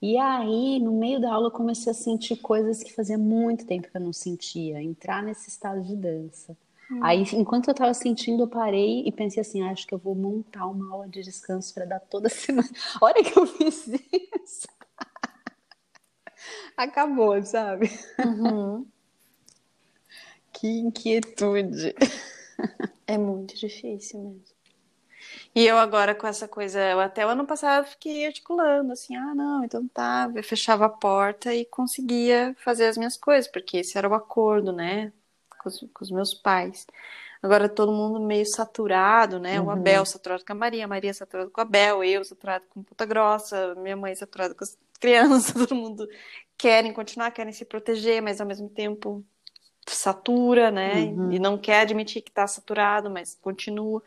[0.02, 3.88] E aí, no meio da aula, eu comecei a sentir coisas que fazia muito tempo
[3.90, 6.54] que eu não sentia, entrar nesse estado de dança.
[7.00, 10.14] Aí, enquanto eu estava sentindo, eu parei e pensei assim: "Ah, acho que eu vou
[10.14, 12.68] montar uma aula de descanso para dar toda semana.
[13.00, 14.68] A hora que eu fiz isso,
[16.78, 17.90] acabou, sabe?
[18.24, 18.86] Uhum.
[20.52, 21.94] Que inquietude.
[23.06, 24.44] É muito difícil mesmo.
[25.54, 29.34] E eu agora com essa coisa, eu até o ano passado fiquei articulando assim, ah,
[29.34, 33.98] não, então tá, eu fechava a porta e conseguia fazer as minhas coisas, porque esse
[33.98, 35.12] era o acordo, né,
[35.58, 36.86] com os, com os meus pais.
[37.42, 39.60] Agora todo mundo meio saturado, né?
[39.60, 39.70] O Uhum.
[39.70, 43.04] Abel saturado com a Maria, a Maria saturada com o Abel, eu saturado com Puta
[43.06, 46.08] Grossa, minha mãe saturada com as crianças, todo mundo
[46.58, 49.24] querem continuar, querem se proteger, mas ao mesmo tempo
[49.86, 51.04] satura, né?
[51.04, 51.32] Uhum.
[51.32, 54.02] E não quer admitir que tá saturado, mas continua.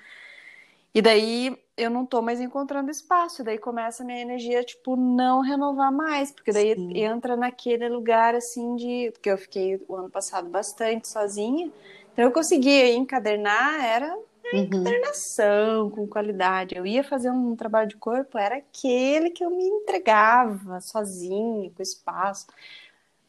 [0.93, 5.39] E daí eu não tô mais encontrando espaço, daí começa a minha energia, tipo, não
[5.39, 6.97] renovar mais, porque daí Sim.
[6.97, 9.09] entra naquele lugar assim de.
[9.13, 11.71] Porque eu fiquei o ano passado bastante sozinha,
[12.11, 14.15] então eu conseguia encadernar, era
[14.53, 14.65] Uhum.
[14.65, 16.75] encadernação com qualidade.
[16.75, 21.81] Eu ia fazer um trabalho de corpo, era aquele que eu me entregava sozinha, com
[21.81, 22.47] espaço.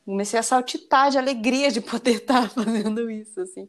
[0.04, 3.68] Comecei a saltitar de alegria de poder estar fazendo isso, assim.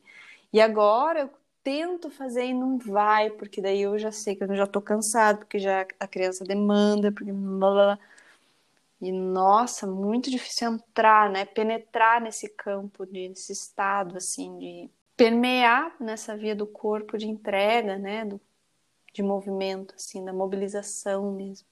[0.52, 1.30] E agora eu
[1.64, 5.40] tento fazer e não vai, porque daí eu já sei que eu já tô cansado,
[5.40, 8.00] porque já a criança demanda, porque blá, blá, blá.
[9.02, 11.46] E nossa, muito difícil entrar, né?
[11.46, 18.26] Penetrar nesse campo, nesse estado, assim, de permear nessa via do corpo de entrega, né?
[18.26, 18.40] Do,
[19.14, 21.68] de movimento, assim, da mobilização mesmo.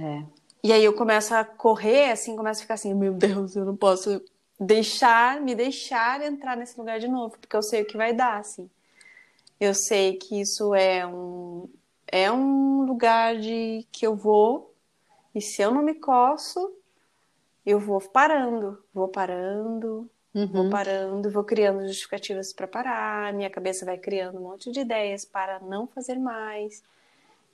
[0.00, 0.24] É.
[0.62, 3.76] E aí eu começo a correr, assim, começo a ficar assim, meu Deus, eu não
[3.76, 4.22] posso
[4.60, 8.38] deixar, me deixar entrar nesse lugar de novo, porque eu sei o que vai dar,
[8.38, 8.70] assim.
[9.58, 11.68] Eu sei que isso é um
[12.12, 14.74] é um lugar de que eu vou
[15.34, 16.76] e se eu não me coço,
[17.64, 20.70] eu vou parando, vou parando, vou Uhum.
[20.70, 25.60] parando, vou criando justificativas para parar, minha cabeça vai criando um monte de ideias para
[25.60, 26.82] não fazer mais.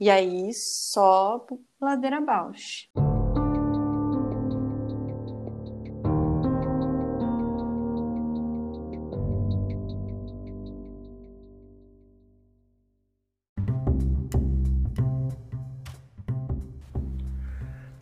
[0.01, 1.45] E aí só
[1.81, 2.89] ladeira abaixo.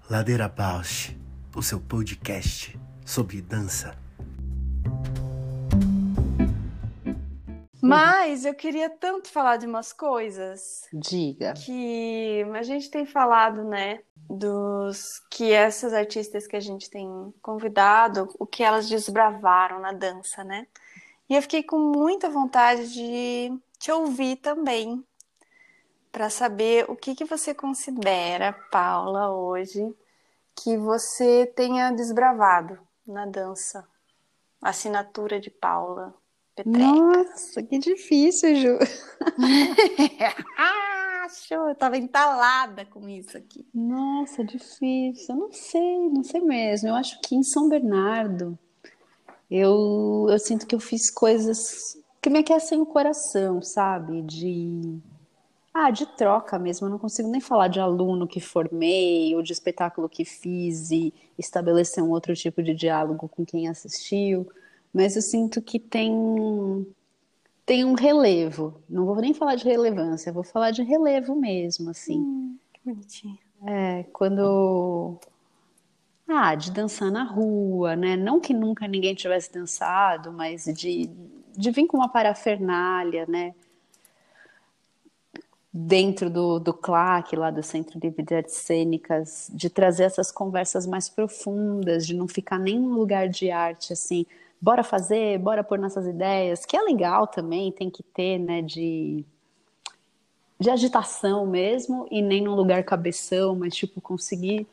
[0.08, 1.16] Ladeira Bausch,
[1.54, 4.05] o seu podcast sobre dança.
[7.88, 11.54] Mas eu queria tanto falar de umas coisas Diga.
[11.54, 17.08] que a gente tem falado, né, dos que essas artistas que a gente tem
[17.40, 20.66] convidado, o que elas desbravaram na dança, né?
[21.28, 25.04] E eu fiquei com muita vontade de te ouvir também,
[26.10, 29.94] para saber o que que você considera, Paula, hoje,
[30.54, 33.86] que você tenha desbravado na dança.
[34.62, 36.14] Assinatura de Paula
[36.56, 36.78] Petreca.
[36.78, 38.78] Nossa, que difícil, Ju.
[40.58, 41.68] ah, show!
[41.68, 43.66] Eu tava entalada com isso aqui.
[43.74, 45.34] Nossa, difícil.
[45.34, 46.88] Eu não sei, não sei mesmo.
[46.88, 48.58] Eu acho que em São Bernardo
[49.50, 54.22] eu, eu sinto que eu fiz coisas que me aquecem o coração, sabe?
[54.22, 54.98] De
[55.74, 56.86] ah, de troca mesmo.
[56.86, 61.12] Eu não consigo nem falar de aluno que formei ou de espetáculo que fiz e
[61.38, 64.48] estabelecer um outro tipo de diálogo com quem assistiu.
[64.96, 66.10] Mas eu sinto que tem
[67.66, 68.80] tem um relevo.
[68.88, 72.58] Não vou nem falar de relevância, vou falar de relevo mesmo, assim.
[72.82, 73.38] Bonitinho.
[73.66, 75.18] É, quando.
[76.26, 78.16] Ah, de dançar na rua, né?
[78.16, 81.10] Não que nunca ninguém tivesse dançado, mas de,
[81.54, 83.54] de vir com uma parafernália, né?
[85.70, 91.06] Dentro do, do CLAC, lá do Centro de Artes Cênicas, de trazer essas conversas mais
[91.06, 94.24] profundas, de não ficar nem num lugar de arte, assim,
[94.66, 99.24] bora fazer, bora pôr nossas ideias, que é legal também, tem que ter, né, de
[100.58, 104.66] de agitação mesmo, e nem num lugar cabeção, mas tipo conseguir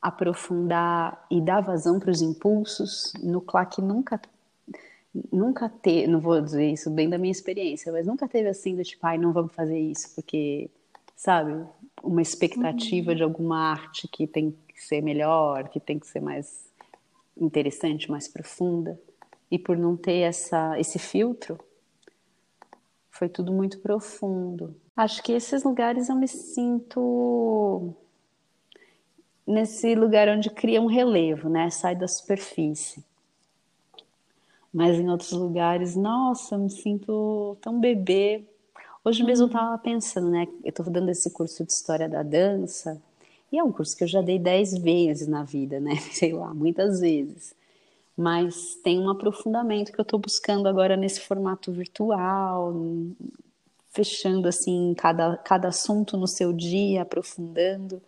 [0.00, 3.12] aprofundar e dar vazão para os impulsos.
[3.22, 4.18] No claque nunca
[5.30, 8.84] nunca teve, não vou dizer isso bem da minha experiência, mas nunca teve assim do
[8.84, 10.70] tipo, ai, não vamos fazer isso, porque,
[11.16, 11.66] sabe,
[12.02, 13.16] uma expectativa uhum.
[13.16, 16.72] de alguma arte que tem que ser melhor, que tem que ser mais
[17.36, 18.98] interessante, mais profunda.
[19.50, 21.58] E por não ter essa, esse filtro,
[23.10, 24.76] foi tudo muito profundo.
[24.96, 27.94] Acho que esses lugares eu me sinto
[29.46, 31.70] nesse lugar onde cria um relevo, né?
[31.70, 33.04] Sai da superfície.
[34.72, 38.44] Mas em outros lugares, nossa, eu me sinto tão bebê.
[39.02, 40.46] Hoje mesmo eu estava pensando, né?
[40.62, 43.00] Eu estou dando esse curso de história da dança
[43.50, 45.96] e é um curso que eu já dei dez vezes na vida, né?
[46.12, 47.57] Sei lá, muitas vezes
[48.18, 52.74] mas tem um aprofundamento que eu estou buscando agora nesse formato virtual,
[53.90, 58.02] fechando assim cada, cada assunto no seu dia, aprofundando.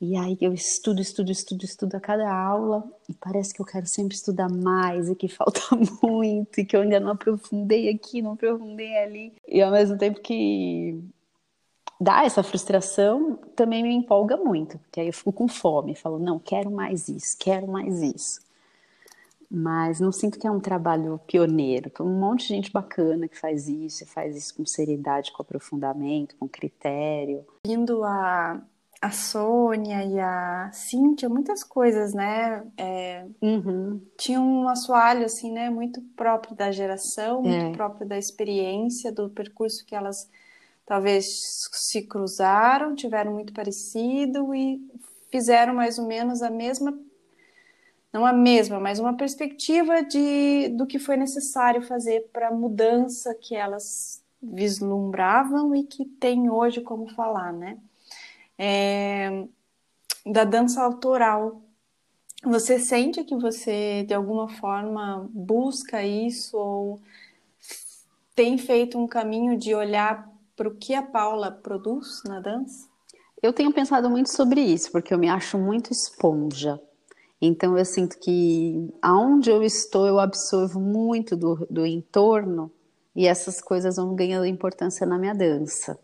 [0.00, 3.86] E aí eu estudo, estudo, estudo, estudo a cada aula e parece que eu quero
[3.86, 5.60] sempre estudar mais e que falta
[6.00, 9.32] muito e que eu ainda não aprofundei aqui, não aprofundei ali.
[9.48, 11.02] E ao mesmo tempo que
[12.00, 16.38] dá essa frustração, também me empolga muito, porque aí eu fico com fome, falo, não,
[16.38, 18.43] quero mais isso, quero mais isso
[19.50, 21.90] mas não sinto que é um trabalho pioneiro.
[21.90, 26.36] Tem um monte de gente bacana que faz isso, faz isso com seriedade, com aprofundamento,
[26.36, 27.44] com critério.
[27.66, 28.62] Vindo a,
[29.00, 32.64] a Sônia e a Cíntia, muitas coisas, né?
[32.76, 34.00] É, uhum.
[34.16, 35.70] Tinha um assoalho, assim, né?
[35.70, 37.72] Muito próprio da geração, muito é.
[37.72, 40.28] próprio da experiência, do percurso que elas
[40.86, 41.26] talvez
[41.72, 44.80] se cruzaram, tiveram muito parecido e
[45.30, 46.96] fizeram mais ou menos a mesma
[48.14, 53.34] não a mesma, mas uma perspectiva de, do que foi necessário fazer para a mudança
[53.34, 57.76] que elas vislumbravam e que tem hoje como falar, né?
[58.56, 59.44] É,
[60.24, 61.60] da dança autoral.
[62.44, 67.00] Você sente que você, de alguma forma, busca isso ou
[68.32, 72.86] tem feito um caminho de olhar para o que a Paula produz na dança?
[73.42, 76.80] Eu tenho pensado muito sobre isso, porque eu me acho muito esponja.
[77.44, 82.70] Então eu sinto que aonde eu estou eu absorvo muito do, do entorno
[83.14, 85.98] e essas coisas vão ganhando importância na minha dança.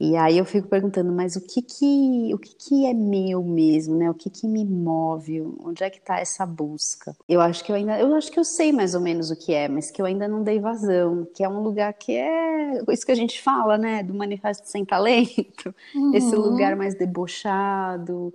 [0.00, 3.96] E aí eu fico perguntando, mas o que que, o que, que é meu mesmo,
[3.96, 4.08] né?
[4.08, 5.42] O que que me move?
[5.62, 7.14] Onde é que está essa busca?
[7.28, 9.52] Eu acho que eu ainda, eu acho que eu sei mais ou menos o que
[9.52, 13.04] é, mas que eu ainda não dei vazão, que é um lugar que é isso
[13.04, 14.02] que a gente fala, né?
[14.02, 16.14] Do manifesto sem talento, uhum.
[16.14, 18.32] esse lugar mais debochado,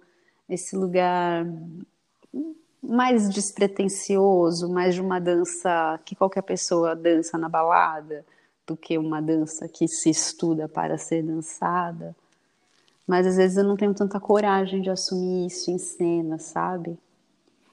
[0.50, 1.46] esse lugar
[2.82, 8.24] mais despretensioso, mais de uma dança que qualquer pessoa dança na balada,
[8.66, 12.16] do que uma dança que se estuda para ser dançada.
[13.08, 16.98] Mas às vezes eu não tenho tanta coragem de assumir isso em cena, sabe?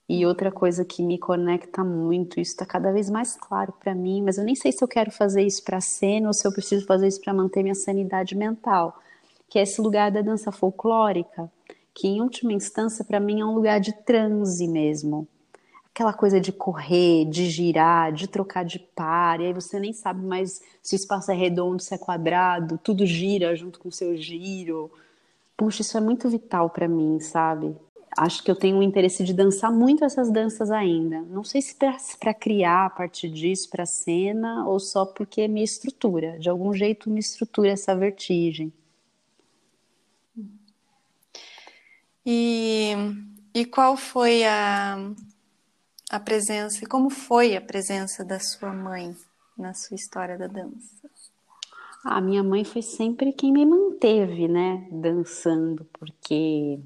[0.09, 4.23] E outra coisa que me conecta muito, isso está cada vez mais claro para mim,
[4.23, 6.85] mas eu nem sei se eu quero fazer isso para cena ou se eu preciso
[6.85, 9.01] fazer isso para manter minha sanidade mental,
[9.49, 11.51] que é esse lugar da dança folclórica
[11.95, 15.29] que em última instância para mim é um lugar de transe mesmo.
[15.95, 20.25] Aquela coisa de correr, de girar, de trocar de par, e aí você nem sabe
[20.25, 24.17] mais se o espaço é redondo, se é quadrado, tudo gira junto com o seu
[24.17, 24.91] giro.
[25.55, 27.77] Puxa, isso é muito vital para mim, sabe?
[28.17, 31.21] Acho que eu tenho um interesse de dançar muito essas danças ainda.
[31.23, 31.77] Não sei se
[32.19, 37.11] para criar a partir disso para cena ou só porque me estrutura, de algum jeito
[37.11, 38.73] me estrutura essa vertigem.
[42.25, 42.93] E,
[43.55, 44.97] e qual foi a,
[46.11, 49.17] a presença, como foi a presença da sua mãe
[49.57, 51.11] na sua história da dança?
[52.05, 56.81] A minha mãe foi sempre quem me manteve, né, dançando, porque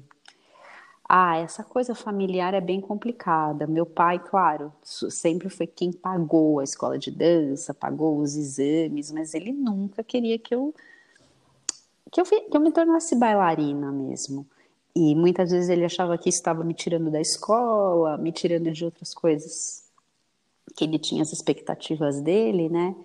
[1.09, 3.65] ah, essa coisa familiar é bem complicada.
[3.65, 9.33] Meu pai, claro, sempre foi quem pagou a escola de dança, pagou os exames, mas
[9.33, 10.73] ele nunca queria que eu
[12.11, 14.45] que eu, que eu me tornasse bailarina mesmo.
[14.99, 19.13] E muitas vezes ele achava que estava me tirando da escola, me tirando de outras
[19.13, 19.83] coisas
[20.75, 22.95] que ele tinha as expectativas dele, né?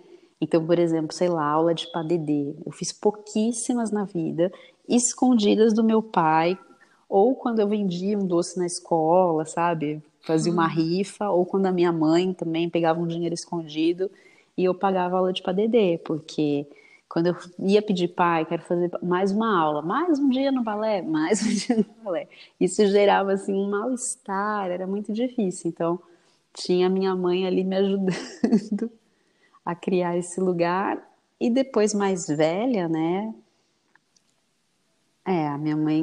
[0.40, 2.55] Então, por exemplo, sei lá, aula de padedê.
[2.64, 4.51] Eu fiz pouquíssimas na vida
[4.88, 6.59] escondidas do meu pai,
[7.11, 10.03] ou quando eu vendia um doce na escola, sabe?
[10.22, 14.11] Fazia uma rifa, ou quando a minha mãe também pegava um dinheiro escondido
[14.57, 16.66] e eu pagava aula de padedê, porque
[17.13, 21.03] quando eu ia pedir pai, quero fazer mais uma aula, mais um dia no balé,
[21.03, 22.27] mais um dia no balé.
[22.59, 25.69] Isso gerava assim um mal-estar, era muito difícil.
[25.69, 26.01] Então,
[26.55, 28.91] tinha minha mãe ali me ajudando
[29.63, 31.07] a criar esse lugar
[31.39, 33.35] e depois mais velha, né?
[35.27, 36.03] É, a minha mãe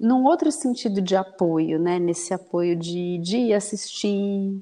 [0.00, 1.98] num outro sentido de apoio, né?
[1.98, 4.58] Nesse apoio de, de assistir,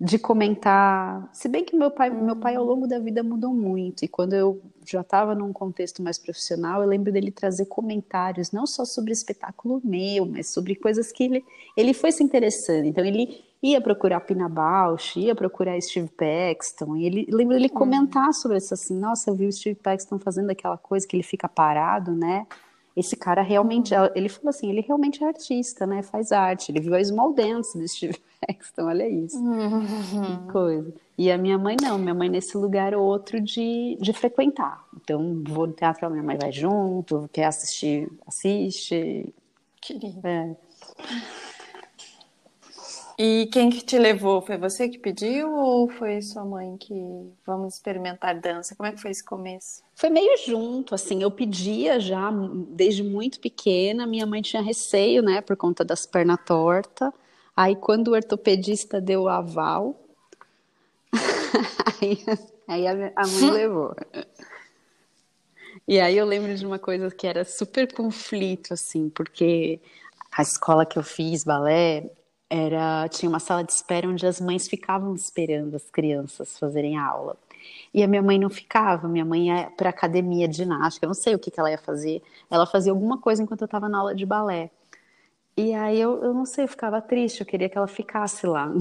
[0.00, 1.28] de comentar.
[1.32, 4.32] Se bem que meu pai, meu pai ao longo da vida mudou muito e quando
[4.34, 9.12] eu já estava num contexto mais profissional, eu lembro dele trazer comentários não só sobre
[9.12, 11.44] espetáculo meu, mas sobre coisas que ele
[11.76, 12.86] ele foi se interessando.
[12.86, 18.34] Então ele ia procurar Pina Bausch, ia procurar Steve Paxton, e ele lembro dele comentar
[18.34, 21.48] sobre isso assim, nossa, eu vi o Steve Paxton fazendo aquela coisa que ele fica
[21.48, 22.46] parado, né?
[22.96, 26.02] Esse cara realmente, ele falou assim, ele realmente é artista, né?
[26.02, 26.70] Faz arte.
[26.70, 29.36] Ele viu a Small Dance do Steve Paxton, olha isso.
[29.36, 30.94] Que coisa.
[31.18, 34.84] E a minha mãe não, minha mãe nesse lugar outro de, de frequentar.
[34.96, 39.32] Então, vou no teatro, a minha mãe vai junto, quer assistir, assiste.
[39.80, 40.26] Que lindo.
[40.26, 40.56] É.
[43.16, 44.42] E quem que te levou?
[44.42, 46.94] Foi você que pediu ou foi sua mãe que
[47.46, 48.74] vamos experimentar dança?
[48.74, 49.82] Como é que foi esse começo?
[49.94, 52.30] Foi meio junto, assim, eu pedia já
[52.68, 57.12] desde muito pequena, minha mãe tinha receio, né, por conta das pernas tortas.
[57.56, 59.94] Aí quando o ortopedista deu o aval,
[62.02, 62.18] aí,
[62.66, 63.94] aí a, a mãe levou.
[65.86, 69.80] E aí eu lembro de uma coisa que era super conflito, assim, porque
[70.36, 72.10] a escola que eu fiz, balé,
[72.54, 77.36] era tinha uma sala de espera onde as mães ficavam esperando as crianças fazerem aula.
[77.92, 81.14] E a minha mãe não ficava, minha mãe ia para academia de ginástica, eu não
[81.14, 82.22] sei o que, que ela ia fazer.
[82.48, 84.70] Ela fazia alguma coisa enquanto eu estava na aula de balé.
[85.56, 88.72] E aí eu, eu não sei, eu ficava triste, eu queria que ela ficasse lá.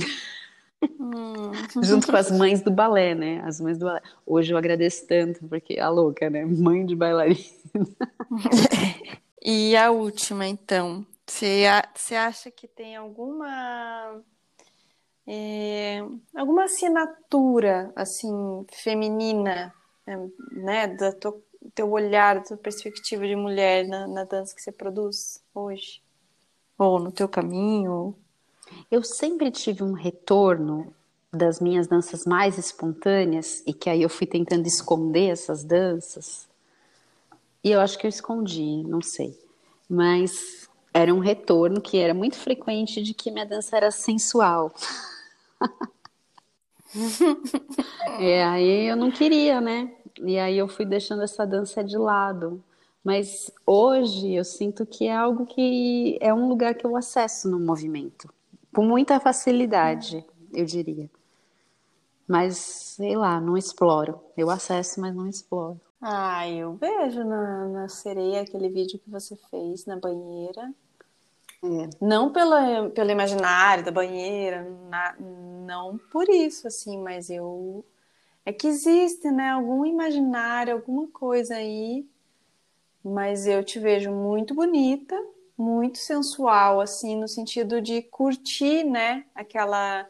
[0.99, 1.51] Hum.
[1.81, 3.41] Junto com as mães do balé, né?
[3.43, 4.01] As mães do balé.
[4.23, 6.45] Hoje eu agradeço tanto, porque a louca, né?
[6.45, 7.39] Mãe de bailarina.
[9.43, 11.05] e a última, então.
[11.25, 11.65] Você,
[12.15, 14.21] acha que tem alguma
[15.25, 15.99] é,
[16.35, 19.73] alguma assinatura assim feminina,
[20.05, 20.17] é,
[20.51, 21.41] né, da tua,
[21.73, 26.01] teu olhar, da tua perspectiva de mulher na, na dança que você produz hoje,
[26.77, 28.15] ou no teu caminho?
[28.91, 30.93] Eu sempre tive um retorno
[31.31, 36.47] das minhas danças mais espontâneas e que aí eu fui tentando esconder essas danças.
[37.63, 39.39] E eu acho que eu escondi, não sei.
[39.89, 40.62] Mas
[40.93, 44.71] era um retorno que era muito frequente de que minha dança era sensual.
[48.19, 49.91] é, aí eu não queria, né?
[50.21, 52.63] E aí eu fui deixando essa dança de lado.
[53.03, 57.59] Mas hoje eu sinto que é algo que é um lugar que eu acesso no
[57.59, 58.31] movimento.
[58.73, 61.09] Com muita facilidade, eu diria.
[62.25, 64.21] Mas, sei lá, não exploro.
[64.37, 65.79] Eu acesso, mas não exploro.
[66.05, 70.73] Ah, eu vejo na, na sereia aquele vídeo que você fez na banheira.
[71.63, 71.89] É.
[72.01, 77.85] Não pela, pelo imaginário da banheira, na, não por isso, assim, mas eu.
[78.45, 79.51] É que existe, né?
[79.51, 82.05] Algum imaginário, alguma coisa aí,
[83.01, 85.15] mas eu te vejo muito bonita,
[85.57, 89.25] muito sensual, assim, no sentido de curtir, né?
[89.33, 90.05] Aquela.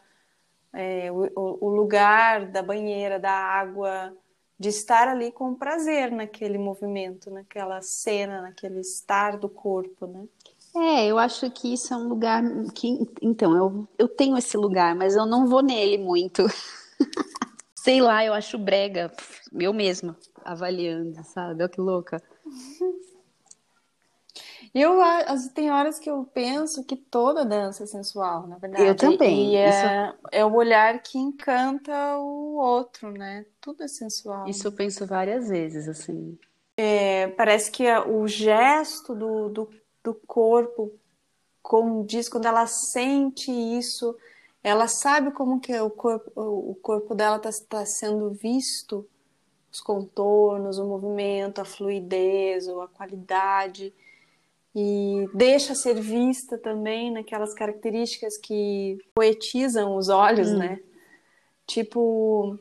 [0.74, 4.18] É, o, o lugar da banheira, da água,
[4.64, 10.26] de estar ali com prazer naquele movimento, naquela cena, naquele estar do corpo, né?
[10.74, 12.42] É, eu acho que isso é um lugar
[12.74, 12.98] que.
[13.22, 16.46] Então, eu, eu tenho esse lugar, mas eu não vou nele muito.
[17.76, 19.12] Sei lá, eu acho brega,
[19.54, 21.62] eu mesma, avaliando, sabe?
[21.62, 22.24] Olha que louca.
[24.74, 24.98] Eu
[25.54, 28.86] tem horas que eu penso que toda dança é sensual, na verdade.
[28.86, 29.54] Eu também.
[29.54, 30.18] E é, isso...
[30.32, 33.46] é o olhar que encanta o outro, né?
[33.62, 34.48] Tudo é sensual.
[34.48, 36.38] Isso eu penso várias vezes, assim.
[36.76, 39.70] É, parece que o gesto do, do
[40.04, 40.92] do corpo
[41.62, 44.16] condiz, quando ela sente isso,
[44.62, 49.08] ela sabe como que o corpo, o corpo dela está tá sendo visto,
[49.72, 53.94] os contornos, o movimento, a fluidez ou a qualidade,
[54.76, 60.58] e deixa ser vista também naquelas características que poetizam os olhos, hum.
[60.58, 60.80] né?
[61.68, 62.58] Tipo,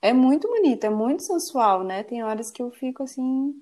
[0.00, 2.02] é muito bonito, é muito sensual, né?
[2.02, 3.54] Tem horas que eu fico assim,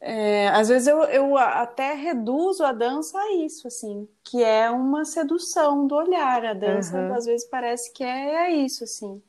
[0.00, 5.04] é, às vezes eu, eu até reduzo a dança a isso, assim, que é uma
[5.04, 6.44] sedução do olhar.
[6.44, 7.14] A dança, uhum.
[7.14, 9.22] às vezes, parece que é, é isso, assim.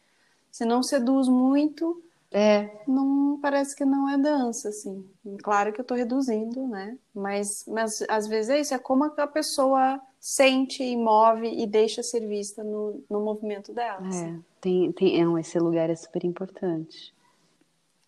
[0.52, 2.02] Se não seduz muito,
[2.32, 2.70] É.
[2.88, 5.06] Não parece que não é dança, assim.
[5.42, 6.98] Claro que eu tô reduzindo, né?
[7.14, 12.04] Mas, mas às vezes é isso, é como a pessoa sente e move e deixa
[12.04, 14.04] ser vista no, no movimento dela.
[14.06, 14.44] É, assim.
[14.60, 17.14] tem, tem, é, esse lugar é super importante.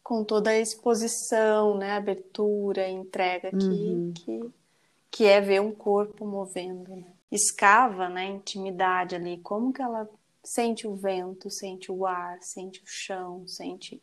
[0.03, 1.93] Com toda a exposição, né?
[1.93, 4.13] Abertura, entrega que, Uhum.
[4.13, 4.49] que,
[5.11, 7.05] que é ver um corpo movendo, né?
[7.32, 8.26] Escava, né?
[8.26, 10.09] Intimidade ali, como que ela
[10.43, 14.01] sente o vento, sente o ar, sente o chão, sente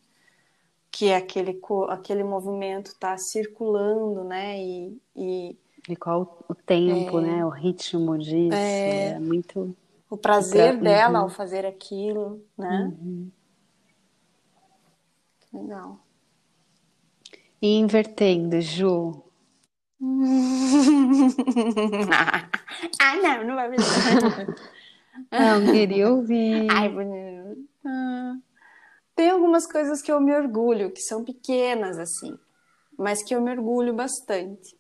[0.97, 4.59] que aquele, co- aquele movimento está circulando, né?
[4.59, 5.55] E, e
[5.87, 7.45] E qual o tempo, né?
[7.45, 8.55] O ritmo disso.
[8.55, 9.77] É, muito.
[10.09, 11.25] o prazer Pra- dela uhum.
[11.25, 12.91] ao fazer aquilo, né?
[12.99, 13.31] Uhum.
[15.53, 15.99] Legal.
[17.61, 19.23] E invertendo, Ju.
[23.01, 24.55] ah, não, não vai fazer.
[25.33, 26.67] Não queria ouvir.
[26.71, 27.67] Ai, bonito.
[27.85, 28.37] Ah.
[29.17, 32.39] Tem algumas coisas que eu me orgulho, que são pequenas, assim,
[32.99, 34.77] mas que eu me orgulho bastante.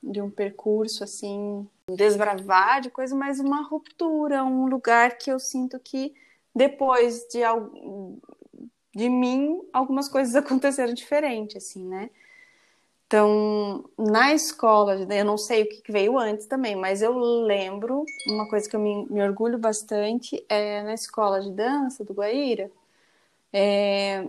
[0.00, 5.80] De um percurso, assim, desbravar de coisa, mas uma ruptura, um lugar que eu sinto
[5.80, 6.14] que
[6.54, 7.40] depois de,
[8.94, 12.10] de mim, algumas coisas aconteceram diferente, assim, né?
[13.06, 18.04] Então, na escola, eu não sei o que que veio antes também, mas eu lembro,
[18.26, 22.70] uma coisa que eu me, me orgulho bastante é na escola de dança do Guaíra.
[23.52, 24.26] É,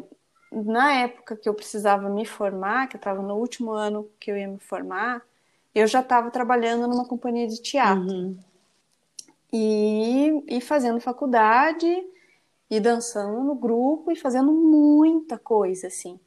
[0.52, 4.38] na época que eu precisava me formar, que eu estava no último ano que eu
[4.38, 5.22] ia me formar,
[5.76, 8.38] eu já estava trabalhando numa companhia de teatro Uhum.
[9.52, 11.88] e, e fazendo faculdade
[12.70, 16.20] e dançando no grupo e fazendo muita coisa assim.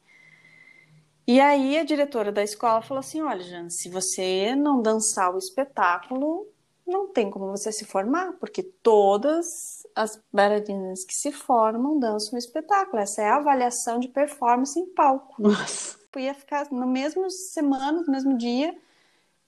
[1.25, 5.37] E aí a diretora da escola falou assim: Olha, Jana, se você não dançar o
[5.37, 6.47] espetáculo,
[6.85, 12.37] não tem como você se formar, porque todas as bailarinas que se formam dançam o
[12.37, 13.01] espetáculo.
[13.01, 15.41] Essa é a avaliação de performance em palco.
[15.41, 15.97] Nossa.
[16.15, 18.75] Ia ficar no mesmo semana, no mesmo dia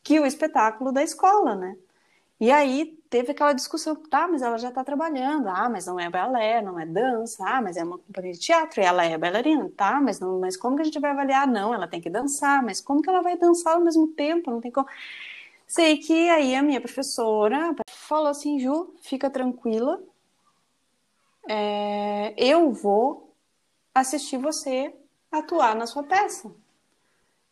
[0.04, 1.76] que o espetáculo da escola, né?
[2.39, 6.10] E aí teve aquela discussão, tá, mas ela já tá trabalhando, ah, mas não é
[6.10, 9.72] balé, não é dança, ah, mas é uma companhia de teatro, e ela é bailarina,
[9.76, 11.48] tá, mas, não, mas como que a gente vai avaliar?
[11.48, 14.52] Não, ela tem que dançar, mas como que ela vai dançar ao mesmo tempo?
[14.52, 14.88] Não tem como.
[15.66, 20.02] Sei que aí a minha professora falou assim, Ju, fica tranquila,
[21.48, 23.34] é, eu vou
[23.93, 24.93] assistir você
[25.32, 26.52] atuar na sua peça.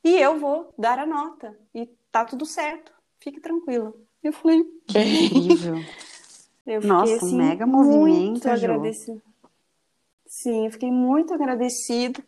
[0.03, 1.57] E eu vou dar a nota.
[1.73, 2.91] E tá tudo certo.
[3.19, 3.93] Fique tranquila.
[4.21, 5.75] Eu falei, Que incrível.
[6.65, 9.21] eu fiquei, Nossa, um assim, mega movimento, muito agradecida.
[10.25, 12.23] Sim, eu fiquei muito agradecida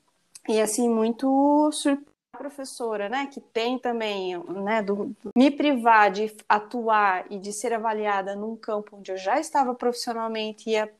[0.47, 6.11] e assim muito surpresa a professora, né, que tem também, né, do, do- me privar
[6.11, 10.93] de atuar e de ser avaliada num campo onde eu já estava profissionalmente ia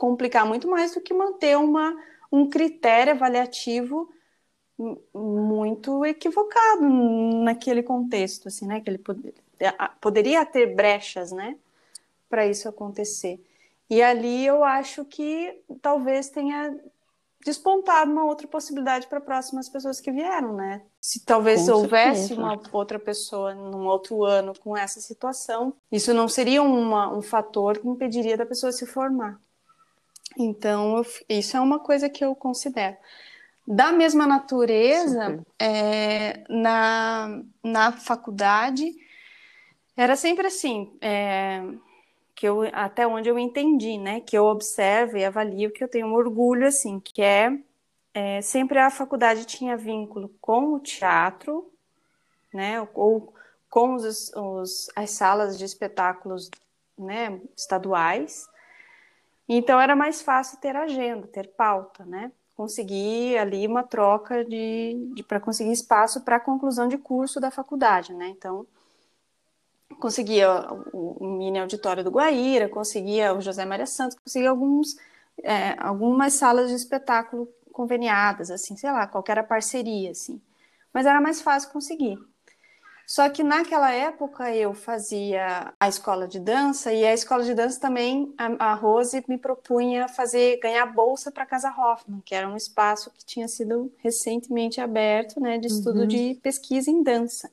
[0.00, 1.94] complicar muito mais do que manter uma
[2.32, 4.08] um critério avaliativo
[5.14, 6.82] muito equivocado
[7.44, 9.34] naquele contexto, assim, né, que ele pod-
[9.78, 11.56] a- poderia ter brechas, né,
[12.28, 13.40] para isso acontecer.
[13.90, 16.76] E ali eu acho que talvez tenha
[17.44, 20.82] despontado uma outra possibilidade para próximas pessoas que vieram, né?
[21.00, 22.40] Se talvez Com houvesse certeza.
[22.40, 27.78] uma outra pessoa num outro ano com essa situação, isso não seria uma, um fator
[27.78, 29.40] que impediria da pessoa se formar.
[30.38, 32.96] Então, eu isso é uma coisa que eu considero.
[33.66, 38.92] Da mesma natureza, é, na, na faculdade,
[39.96, 41.62] era sempre assim, é,
[42.34, 44.20] que eu, até onde eu entendi, né?
[44.20, 47.56] Que eu observo e avalio, que eu tenho um orgulho, assim, que é,
[48.12, 51.70] é, sempre a faculdade tinha vínculo com o teatro,
[52.52, 52.80] né?
[52.94, 53.32] Ou
[53.68, 56.50] com os, os, as salas de espetáculos,
[56.98, 57.40] né?
[57.56, 58.49] Estaduais.
[59.52, 62.30] Então era mais fácil ter agenda, ter pauta, né?
[62.54, 67.50] Conseguir ali uma troca de, de para conseguir espaço para a conclusão de curso da
[67.50, 68.28] faculdade, né?
[68.28, 68.64] Então
[69.98, 70.48] conseguia
[70.92, 74.96] o, o mini auditório do Guaíra, conseguia o José Maria Santos, conseguia alguns,
[75.42, 80.40] é, algumas salas de espetáculo conveniadas, assim, sei lá, qualquer parceria, assim.
[80.92, 82.16] Mas era mais fácil conseguir.
[83.10, 87.80] Só que naquela época eu fazia a escola de dança e a escola de dança
[87.80, 92.56] também a, a Rose me propunha fazer ganhar bolsa para Casa Hoffman, que era um
[92.56, 96.06] espaço que tinha sido recentemente aberto, né, de estudo Uhum.
[96.06, 97.50] de pesquisa em dança.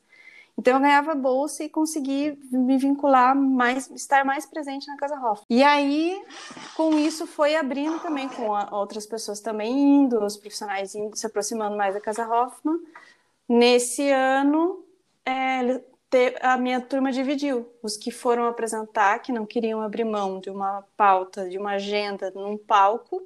[0.56, 5.46] Então eu ganhava bolsa e consegui me vincular mais, estar mais presente na Casa Hoffman.
[5.50, 6.24] E aí,
[6.76, 11.26] com isso, foi abrindo também com a- outras pessoas também indo, os profissionais indo, se
[11.26, 12.80] aproximando mais da Casa Hoffman.
[13.50, 14.84] Nesse ano,
[15.28, 15.82] é,
[16.42, 17.70] a minha turma dividiu.
[17.84, 22.32] Os que foram apresentar, que não queriam abrir mão de uma pauta, de uma agenda
[22.34, 23.22] num palco,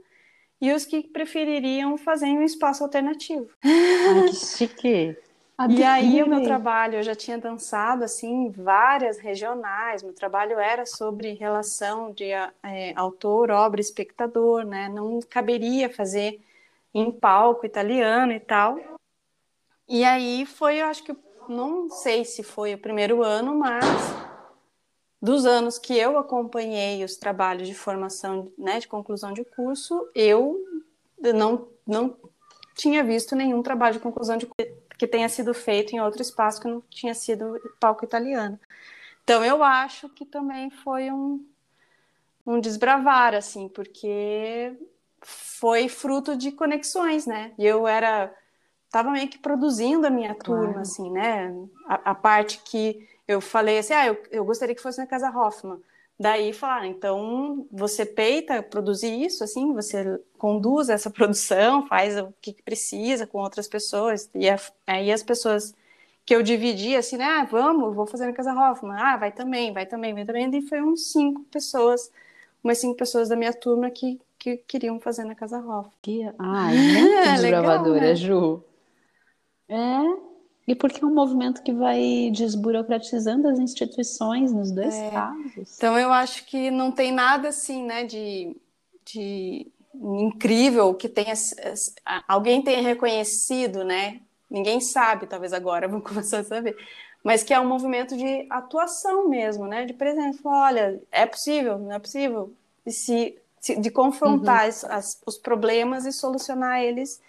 [0.60, 3.50] e os que prefeririam fazer em um espaço alternativo.
[3.64, 5.18] Ai, que chique!
[5.70, 10.02] E aí o meu trabalho, eu já tinha dançado assim várias regionais.
[10.02, 14.90] Meu trabalho era sobre relação de é, autor, obra, espectador, né?
[14.90, 16.42] Não caberia fazer
[16.92, 18.80] em palco italiano e tal.
[19.88, 21.16] E aí foi, eu acho que
[21.52, 23.86] não sei se foi o primeiro ano, mas
[25.22, 30.60] dos anos que eu acompanhei os trabalhos de formação, né, de conclusão de curso, eu
[31.20, 32.16] não não
[32.76, 34.50] tinha visto nenhum trabalho de conclusão de
[34.98, 38.60] que tenha sido feito em outro espaço que não tinha sido palco italiano.
[39.24, 41.46] Então eu acho que também foi um,
[42.46, 44.78] um desbravar, assim, porque
[45.22, 47.54] foi fruto de conexões, né?
[47.58, 48.34] E eu era
[48.92, 50.80] tava meio que produzindo a minha turma, claro.
[50.82, 51.56] assim, né?
[51.88, 55.30] A, a, parte que eu falei assim, ah, eu, eu gostaria que fosse na Casa
[55.30, 55.80] Hoffman.
[56.20, 62.54] Daí falaram, então você peita produzir isso, assim, você conduz essa produção, faz o que
[62.64, 64.30] precisa com outras pessoas.
[64.36, 64.46] E
[64.86, 65.74] aí as pessoas
[66.26, 69.74] que eu dividi, assim, né, ah, vamos, vou fazer na Casa Hoffman, ah, vai também,
[69.74, 70.50] vai também, vai também.
[70.54, 72.12] E foi uns cinco pessoas,
[72.64, 76.34] umas cinco pessoas da minha turma que, que queriam fazer na Casa Hoffman.
[76.38, 78.16] Ai, muito desbravadora, né?
[78.16, 78.62] Ju.
[79.72, 80.32] É,
[80.68, 85.10] e porque é um movimento que vai desburocratizando as instituições nos dois é.
[85.10, 85.78] casos.
[85.78, 88.56] Então eu acho que não tem nada assim, né, de,
[89.06, 91.34] de incrível que tenha
[92.28, 94.20] alguém tenha reconhecido, né?
[94.50, 96.76] Ninguém sabe, talvez agora vão começar a saber,
[97.24, 99.86] mas que é um movimento de atuação mesmo, né?
[99.86, 100.40] De presença.
[100.44, 102.54] Olha, é possível, não é possível,
[102.86, 104.70] e se, se de confrontar uhum.
[104.70, 107.22] as, as, os problemas e solucionar eles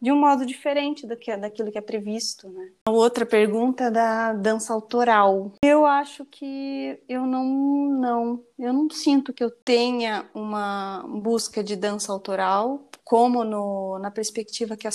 [0.00, 2.70] de um modo diferente do que, daquilo que é previsto, né?
[2.86, 5.52] A outra pergunta é da dança autoral.
[5.62, 11.76] Eu acho que eu não, não, eu não sinto que eu tenha uma busca de
[11.76, 14.90] dança autoral, como no, na perspectiva que a,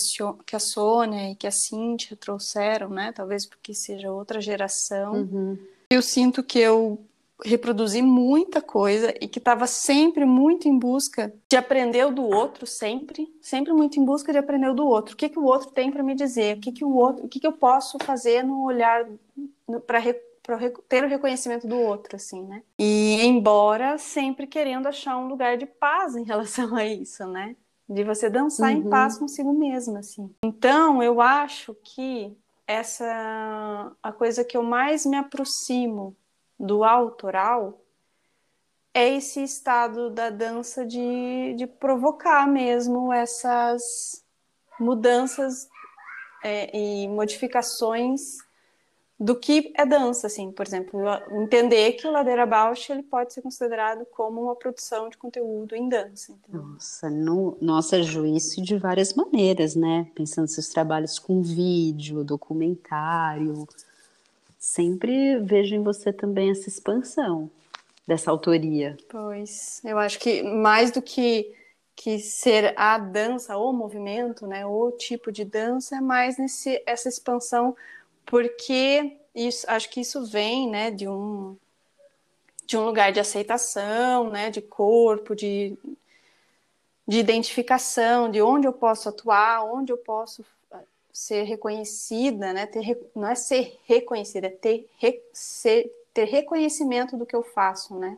[0.45, 3.11] que a Sônia e que a Cíntia trouxeram, né?
[3.11, 5.13] Talvez porque seja outra geração.
[5.13, 5.57] Uhum.
[5.89, 6.99] Eu sinto que eu
[7.43, 13.27] reproduzi muita coisa e que estava sempre muito em busca de aprender do outro, sempre,
[13.41, 15.13] sempre muito em busca de aprender do outro.
[15.13, 16.57] O que que o outro tem para me dizer?
[16.57, 19.05] O que que o outro, o que que eu posso fazer no olhar
[19.85, 19.99] para
[20.45, 22.61] para ter o reconhecimento do outro, assim, né?
[22.77, 27.55] E embora sempre querendo achar um lugar de paz em relação a isso, né?
[27.89, 28.77] De você dançar uhum.
[28.77, 30.29] em paz consigo mesma, assim.
[30.43, 32.31] Então, eu acho que
[32.67, 36.15] essa a coisa que eu mais me aproximo
[36.59, 37.81] do autoral
[38.93, 44.23] é esse estado da dança de, de provocar mesmo essas
[44.79, 45.67] mudanças
[46.43, 48.37] é, e modificações
[49.17, 50.99] do que é dança, assim, por exemplo,
[51.31, 55.87] entender que o Ladeira Bausch ele pode ser considerado como uma produção de conteúdo em
[55.87, 56.33] dança.
[56.49, 60.07] Nossa, no, nossa juízo de várias maneiras, né?
[60.13, 63.65] Pensando seus trabalhos com vídeo, documentário,
[64.65, 67.51] sempre vejo em você também essa expansão
[68.07, 68.97] dessa autoria.
[69.07, 71.53] Pois, eu acho que mais do que
[71.95, 77.07] que ser a dança, o movimento, né, o tipo de dança, é mais nesse essa
[77.07, 77.73] expansão,
[78.25, 81.55] porque isso, acho que isso vem, né, de um
[82.65, 85.77] de um lugar de aceitação, né, de corpo, de
[87.07, 90.43] de identificação, de onde eu posso atuar, onde eu posso
[91.15, 92.65] ser reconhecida, né?
[92.65, 97.97] Ter, não é ser reconhecida, é ter, re, ser, ter reconhecimento do que eu faço,
[97.97, 98.17] né?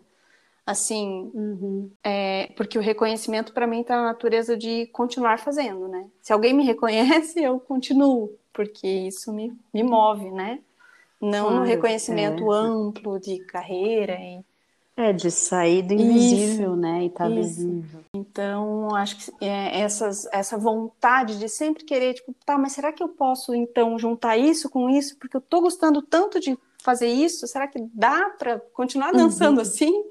[0.65, 1.91] Assim, uhum.
[2.03, 6.07] é, porque o reconhecimento para mim está na natureza de continuar fazendo, né?
[6.23, 10.59] Se alguém me reconhece, eu continuo, porque isso me, me move, né?
[11.21, 12.55] Não claro, no reconhecimento é.
[12.55, 14.43] amplo de carreira e
[14.97, 17.05] é, de sair do invisível, isso, né?
[17.05, 17.35] E tá isso.
[17.35, 18.01] visível.
[18.15, 23.03] Então, acho que é, essas, essa vontade de sempre querer, tipo, tá, mas será que
[23.03, 25.15] eu posso, então, juntar isso com isso?
[25.19, 29.61] Porque eu tô gostando tanto de fazer isso, será que dá para continuar dançando uhum.
[29.61, 30.03] assim?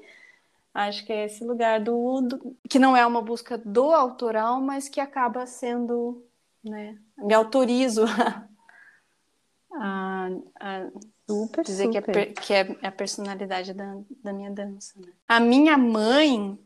[0.73, 4.87] Acho que é esse lugar do, do, que não é uma busca do autoral, mas
[4.87, 6.23] que acaba sendo,
[6.63, 6.97] né?
[7.17, 8.05] Me autorizo
[9.73, 10.29] a,
[10.59, 10.87] a
[11.29, 12.33] Super, dizer super.
[12.33, 14.93] Que, é, que é a personalidade da, da minha dança.
[14.97, 15.07] Né?
[15.27, 16.57] A minha mãe,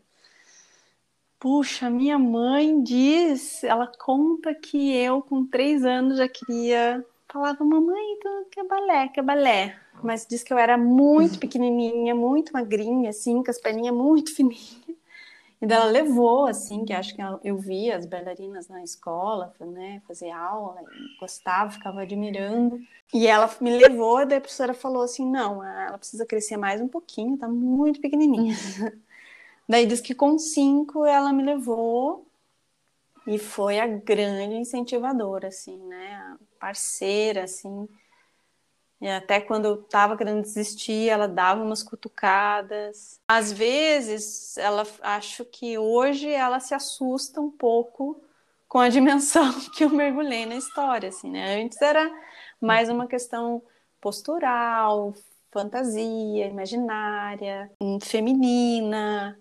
[1.40, 7.64] puxa, a minha mãe diz, ela conta que eu com três anos já queria, falava,
[7.66, 9.80] mamãe, então quer balé, quer balé.
[10.04, 15.01] Mas diz que eu era muito pequenininha, muito magrinha, assim, com as perninhas muito fininhas.
[15.62, 20.02] E daí ela levou, assim, que acho que eu via as bailarinas na escola, né,
[20.08, 20.82] fazer aula,
[21.20, 22.82] gostava, ficava admirando.
[23.14, 26.88] E ela me levou, daí a professora falou assim, não, ela precisa crescer mais um
[26.88, 28.56] pouquinho, tá muito pequenininha.
[29.70, 32.26] daí diz que com cinco ela me levou
[33.28, 36.16] e foi a grande incentivadora, assim, né?
[36.16, 37.88] A parceira, assim.
[39.02, 43.20] E até quando eu estava querendo desistir, ela dava umas cutucadas.
[43.28, 48.22] Às vezes, ela acho que hoje ela se assusta um pouco
[48.70, 51.64] com a dimensão que eu mergulhei na história, assim, né?
[51.64, 52.12] Antes era
[52.62, 53.64] mais uma questão
[54.00, 55.16] postural,
[55.52, 57.72] fantasia, imaginária,
[58.04, 59.38] feminina,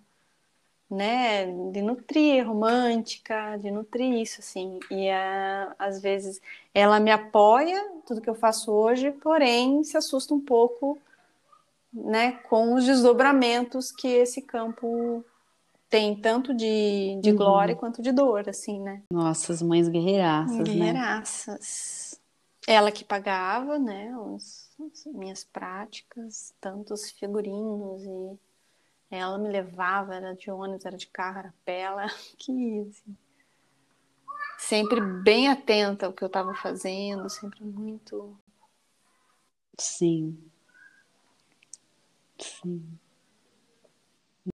[0.90, 4.80] né, de nutrir, romântica, de nutrir isso, assim.
[4.90, 6.40] E uh, às vezes
[6.74, 10.98] ela me apoia tudo que eu faço hoje, porém se assusta um pouco,
[11.92, 15.24] né, com os desdobramentos que esse campo
[15.88, 17.36] tem, tanto de, de uhum.
[17.36, 19.02] glória quanto de dor, assim, né.
[19.12, 20.64] Nossa, as mães guerreiraças, né?
[20.64, 22.20] Guerreiraças.
[22.66, 22.74] Né?
[22.74, 28.38] Ela que pagava, né, os, as minhas práticas, tantos figurinos e
[29.10, 32.06] ela me levava, era de ônibus, era de carro, era pé, ela
[32.38, 33.16] que assim,
[34.58, 38.38] sempre bem atenta ao que eu estava fazendo, sempre muito.
[39.78, 40.38] Sim.
[42.38, 42.98] Sim.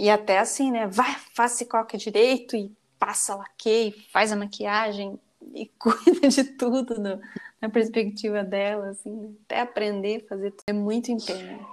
[0.00, 0.86] E até assim, né?
[0.86, 5.18] Vai, faça coque direito e passa laque, faz a maquiagem
[5.54, 7.20] e cuida de tudo no,
[7.60, 10.64] na perspectiva dela, assim, até aprender a fazer tudo.
[10.66, 11.66] É muito empenho.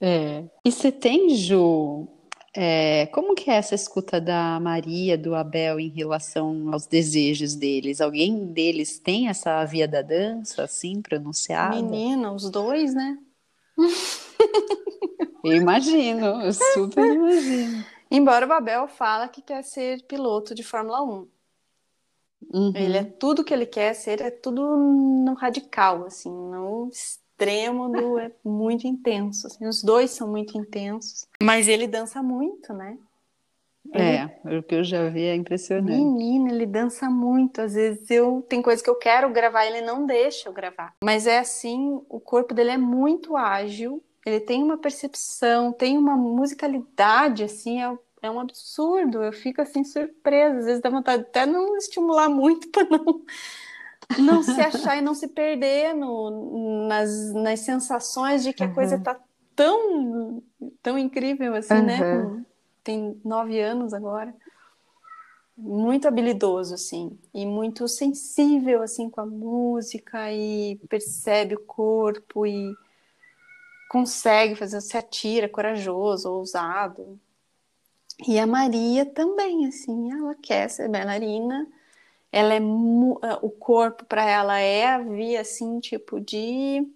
[0.00, 0.44] É.
[0.64, 2.08] E você tem, Ju,
[2.56, 8.00] é, como que é essa escuta da Maria, do Abel em relação aos desejos deles?
[8.00, 11.76] Alguém deles tem essa via da dança, assim, pronunciada?
[11.76, 13.18] Menina, os dois, né?
[15.42, 17.82] Eu imagino, eu super imagino.
[18.10, 21.28] Embora o Abel fala que quer ser piloto de Fórmula 1.
[22.52, 22.72] Uhum.
[22.74, 26.90] Ele é tudo que ele quer ser, é tudo no radical, assim, no
[27.40, 29.46] extremo do é muito intenso.
[29.46, 31.26] Assim, os dois são muito intensos.
[31.42, 32.98] Mas ele dança muito, né?
[33.94, 34.26] É,
[34.58, 35.96] o que eu já vi é impressionante.
[35.96, 37.62] Menina, ele dança muito.
[37.62, 40.94] Às vezes eu tem coisa que eu quero gravar, ele não deixa eu gravar.
[41.02, 46.14] Mas é assim, o corpo dele é muito ágil, ele tem uma percepção, tem uma
[46.14, 49.22] musicalidade, assim, é, é um absurdo.
[49.24, 50.58] Eu fico assim surpresa.
[50.58, 53.22] Às vezes dá vontade até não estimular muito para não
[54.18, 58.70] não se achar e não se perder no, nas, nas sensações de que uhum.
[58.70, 59.18] a coisa está
[59.54, 60.42] tão,
[60.82, 61.86] tão incrível assim, uhum.
[61.86, 62.44] né?
[62.82, 64.34] Tem nove anos agora.
[65.56, 72.72] Muito habilidoso, assim, e muito sensível, assim, com a música, e percebe o corpo, e
[73.90, 77.20] consegue fazer, se atira, corajoso, ousado.
[78.26, 81.66] E a Maria também, assim, ela quer ser bailarina,
[82.32, 86.86] ela é eh, o corpo para ela é a via assim tipo de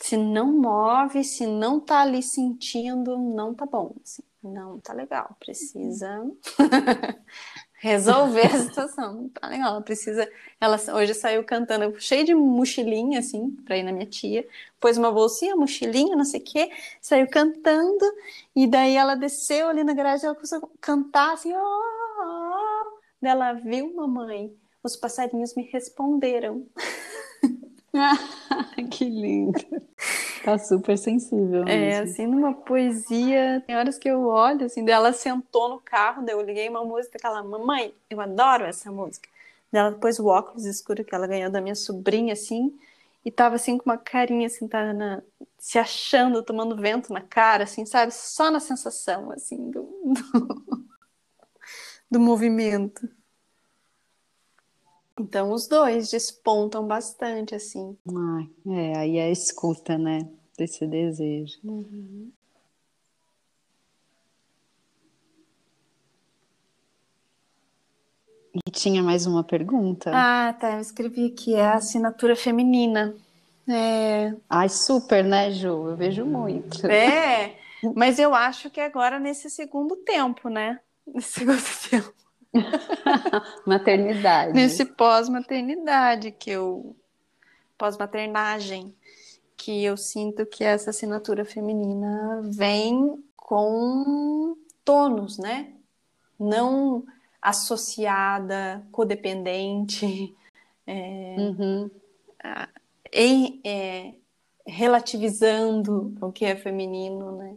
[0.00, 5.36] se não move, se não tá ali sentindo, não tá bom, assim, não tá legal,
[5.38, 6.08] precisa
[7.80, 10.26] resolver a situação, não tá legal, ela precisa,
[10.58, 14.46] ela hoje saiu cantando, cheia de mochilinha, assim, pra ir na minha tia,
[14.80, 18.04] pôs uma bolsinha, mochilinha, não sei o que, saiu cantando,
[18.56, 21.99] e daí ela desceu ali na garagem, ela começou a cantar, assim, oh,
[23.20, 24.52] dela viu, mamãe,
[24.82, 26.66] os passarinhos me responderam.
[28.90, 29.58] que lindo.
[30.44, 31.64] Tá super sensível.
[31.66, 33.62] É, assim, numa poesia.
[33.66, 37.18] Tem horas que eu olho, assim, dela sentou no carro, daí eu liguei uma música,
[37.18, 39.28] aquela, mamãe, eu adoro essa música.
[39.70, 42.72] Dela depois o óculos escuro que ela ganhou da minha sobrinha, assim,
[43.24, 45.22] e tava assim com uma carinha, assim, tá na,
[45.58, 48.12] se achando, tomando vento na cara, assim, sabe?
[48.12, 49.86] Só na sensação, assim, do,
[52.10, 53.08] do, movimento.
[55.18, 57.96] Então os dois despontam bastante, assim.
[58.08, 60.28] Ah, é, aí é a escuta, né?
[60.56, 61.58] Desse desejo.
[61.62, 62.30] Uhum.
[68.66, 70.10] E tinha mais uma pergunta?
[70.12, 70.74] Ah, tá.
[70.74, 73.14] Eu escrevi aqui, é a assinatura feminina.
[73.68, 74.34] É...
[74.48, 75.88] Ai, super, né, Ju?
[75.90, 76.84] Eu vejo muito.
[76.86, 77.56] É,
[77.94, 80.80] mas eu acho que agora nesse segundo tempo, né?
[81.06, 81.44] Nesse
[81.90, 82.14] tempo.
[83.66, 84.52] Maternidade.
[84.52, 86.96] Nesse pós-maternidade que eu.
[87.78, 88.94] Pós-maternagem,
[89.56, 95.72] que eu sinto que essa assinatura feminina vem com tônus, né?
[96.38, 97.04] Não
[97.40, 100.36] associada, codependente,
[100.86, 101.90] é, uhum.
[103.10, 104.14] em, é,
[104.66, 107.56] relativizando o que é feminino, né?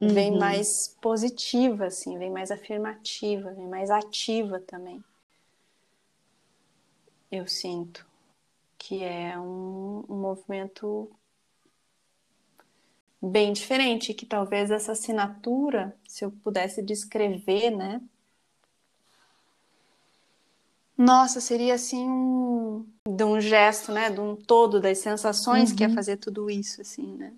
[0.00, 0.08] Uhum.
[0.08, 5.02] Vem mais positiva, assim, vem mais afirmativa, vem mais ativa também.
[7.30, 8.06] Eu sinto
[8.78, 11.10] que é um, um movimento
[13.20, 18.00] bem diferente, que talvez essa assinatura, se eu pudesse descrever, né,
[20.96, 24.08] Nossa, seria assim um, de um gesto, né?
[24.08, 27.34] De um todo das sensações que ia fazer tudo isso, assim, né?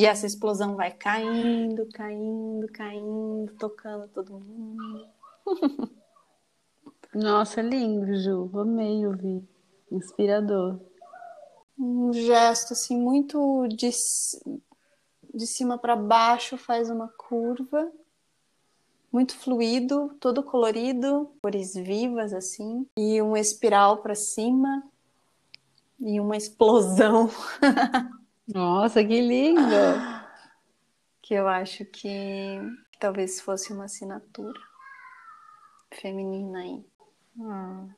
[0.00, 5.06] E essa explosão vai caindo, caindo, caindo, tocando todo mundo.
[7.12, 8.50] Nossa, lindo, Ju.
[8.54, 9.46] Amei ouvir.
[9.92, 10.80] Inspirador.
[11.78, 13.90] Um gesto assim muito de,
[15.34, 17.92] de cima para baixo, faz uma curva.
[19.12, 24.82] Muito fluido, todo colorido, cores vivas assim, e um espiral para cima
[26.00, 27.28] e uma explosão.
[28.52, 29.60] Nossa, que lindo!
[31.22, 32.58] que eu acho que
[32.98, 34.60] talvez fosse uma assinatura
[35.92, 36.84] feminina aí.
[37.36, 37.88] Hum.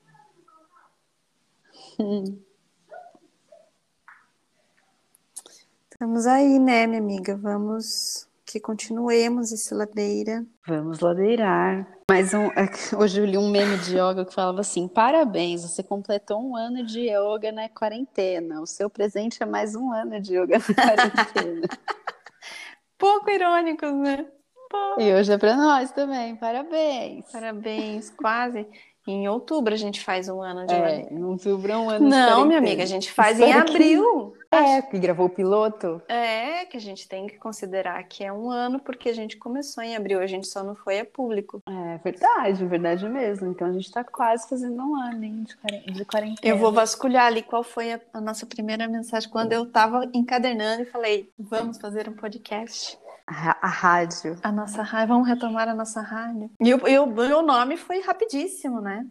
[5.90, 7.36] Estamos aí, né, minha amiga?
[7.36, 10.44] Vamos que continuemos esse ladeira.
[10.66, 11.88] Vamos ladeirar.
[12.08, 12.50] Mais um,
[12.98, 16.84] hoje eu li um meme de yoga que falava assim: parabéns, você completou um ano
[16.84, 18.60] de yoga na quarentena.
[18.60, 21.68] O seu presente é mais um ano de yoga na quarentena.
[22.98, 24.26] Pouco irônicos, né?
[24.70, 25.00] Pouco.
[25.00, 26.36] E hoje é para nós também.
[26.36, 27.24] Parabéns.
[27.32, 28.66] Parabéns, quase.
[29.06, 32.44] Em outubro a gente faz um ano de é, Em outubro é um ano Não,
[32.44, 34.34] minha amiga, a gente faz em abril.
[34.52, 36.02] É, que gravou o piloto.
[36.06, 39.82] É, que a gente tem que considerar que é um ano, porque a gente começou
[39.82, 41.62] em abril, a gente só não foi a público.
[41.66, 43.50] É verdade, verdade mesmo.
[43.50, 45.44] Então a gente tá quase fazendo um ano hein,
[45.86, 46.38] de quarentena.
[46.42, 50.82] Eu vou vasculhar ali qual foi a, a nossa primeira mensagem quando eu tava encadernando
[50.82, 52.98] e falei: vamos fazer um podcast.
[53.26, 54.36] A, a rádio.
[54.42, 55.08] A nossa rádio.
[55.08, 56.50] Vamos retomar a nossa rádio.
[56.60, 59.06] E o, e o meu nome foi rapidíssimo, né?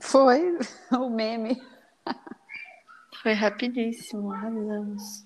[0.00, 0.58] Foi
[0.90, 1.62] o meme.
[3.22, 5.24] Foi rapidíssimo, arrasamos.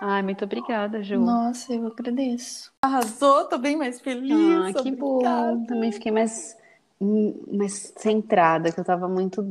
[0.00, 1.18] Ai, muito obrigada, Ju.
[1.18, 2.72] Nossa, eu agradeço.
[2.82, 4.76] Arrasou, tô bem mais feliz.
[4.76, 5.64] Ah, que bom.
[5.66, 6.56] Também fiquei mais,
[7.00, 9.42] mais centrada, que eu tava muito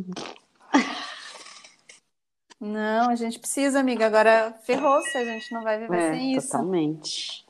[2.60, 4.06] não, a gente precisa, amiga.
[4.06, 6.48] Agora ferrou se a gente não vai viver é, sem isso.
[6.48, 7.46] Totalmente.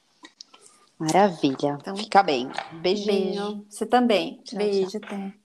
[0.98, 1.78] Maravilha.
[1.80, 2.50] Então, Fica bem.
[2.82, 3.06] Beijinho.
[3.08, 3.66] Beijo.
[3.70, 4.42] Você também.
[4.44, 5.02] Tchau, Beijo, tchau.
[5.04, 5.45] até.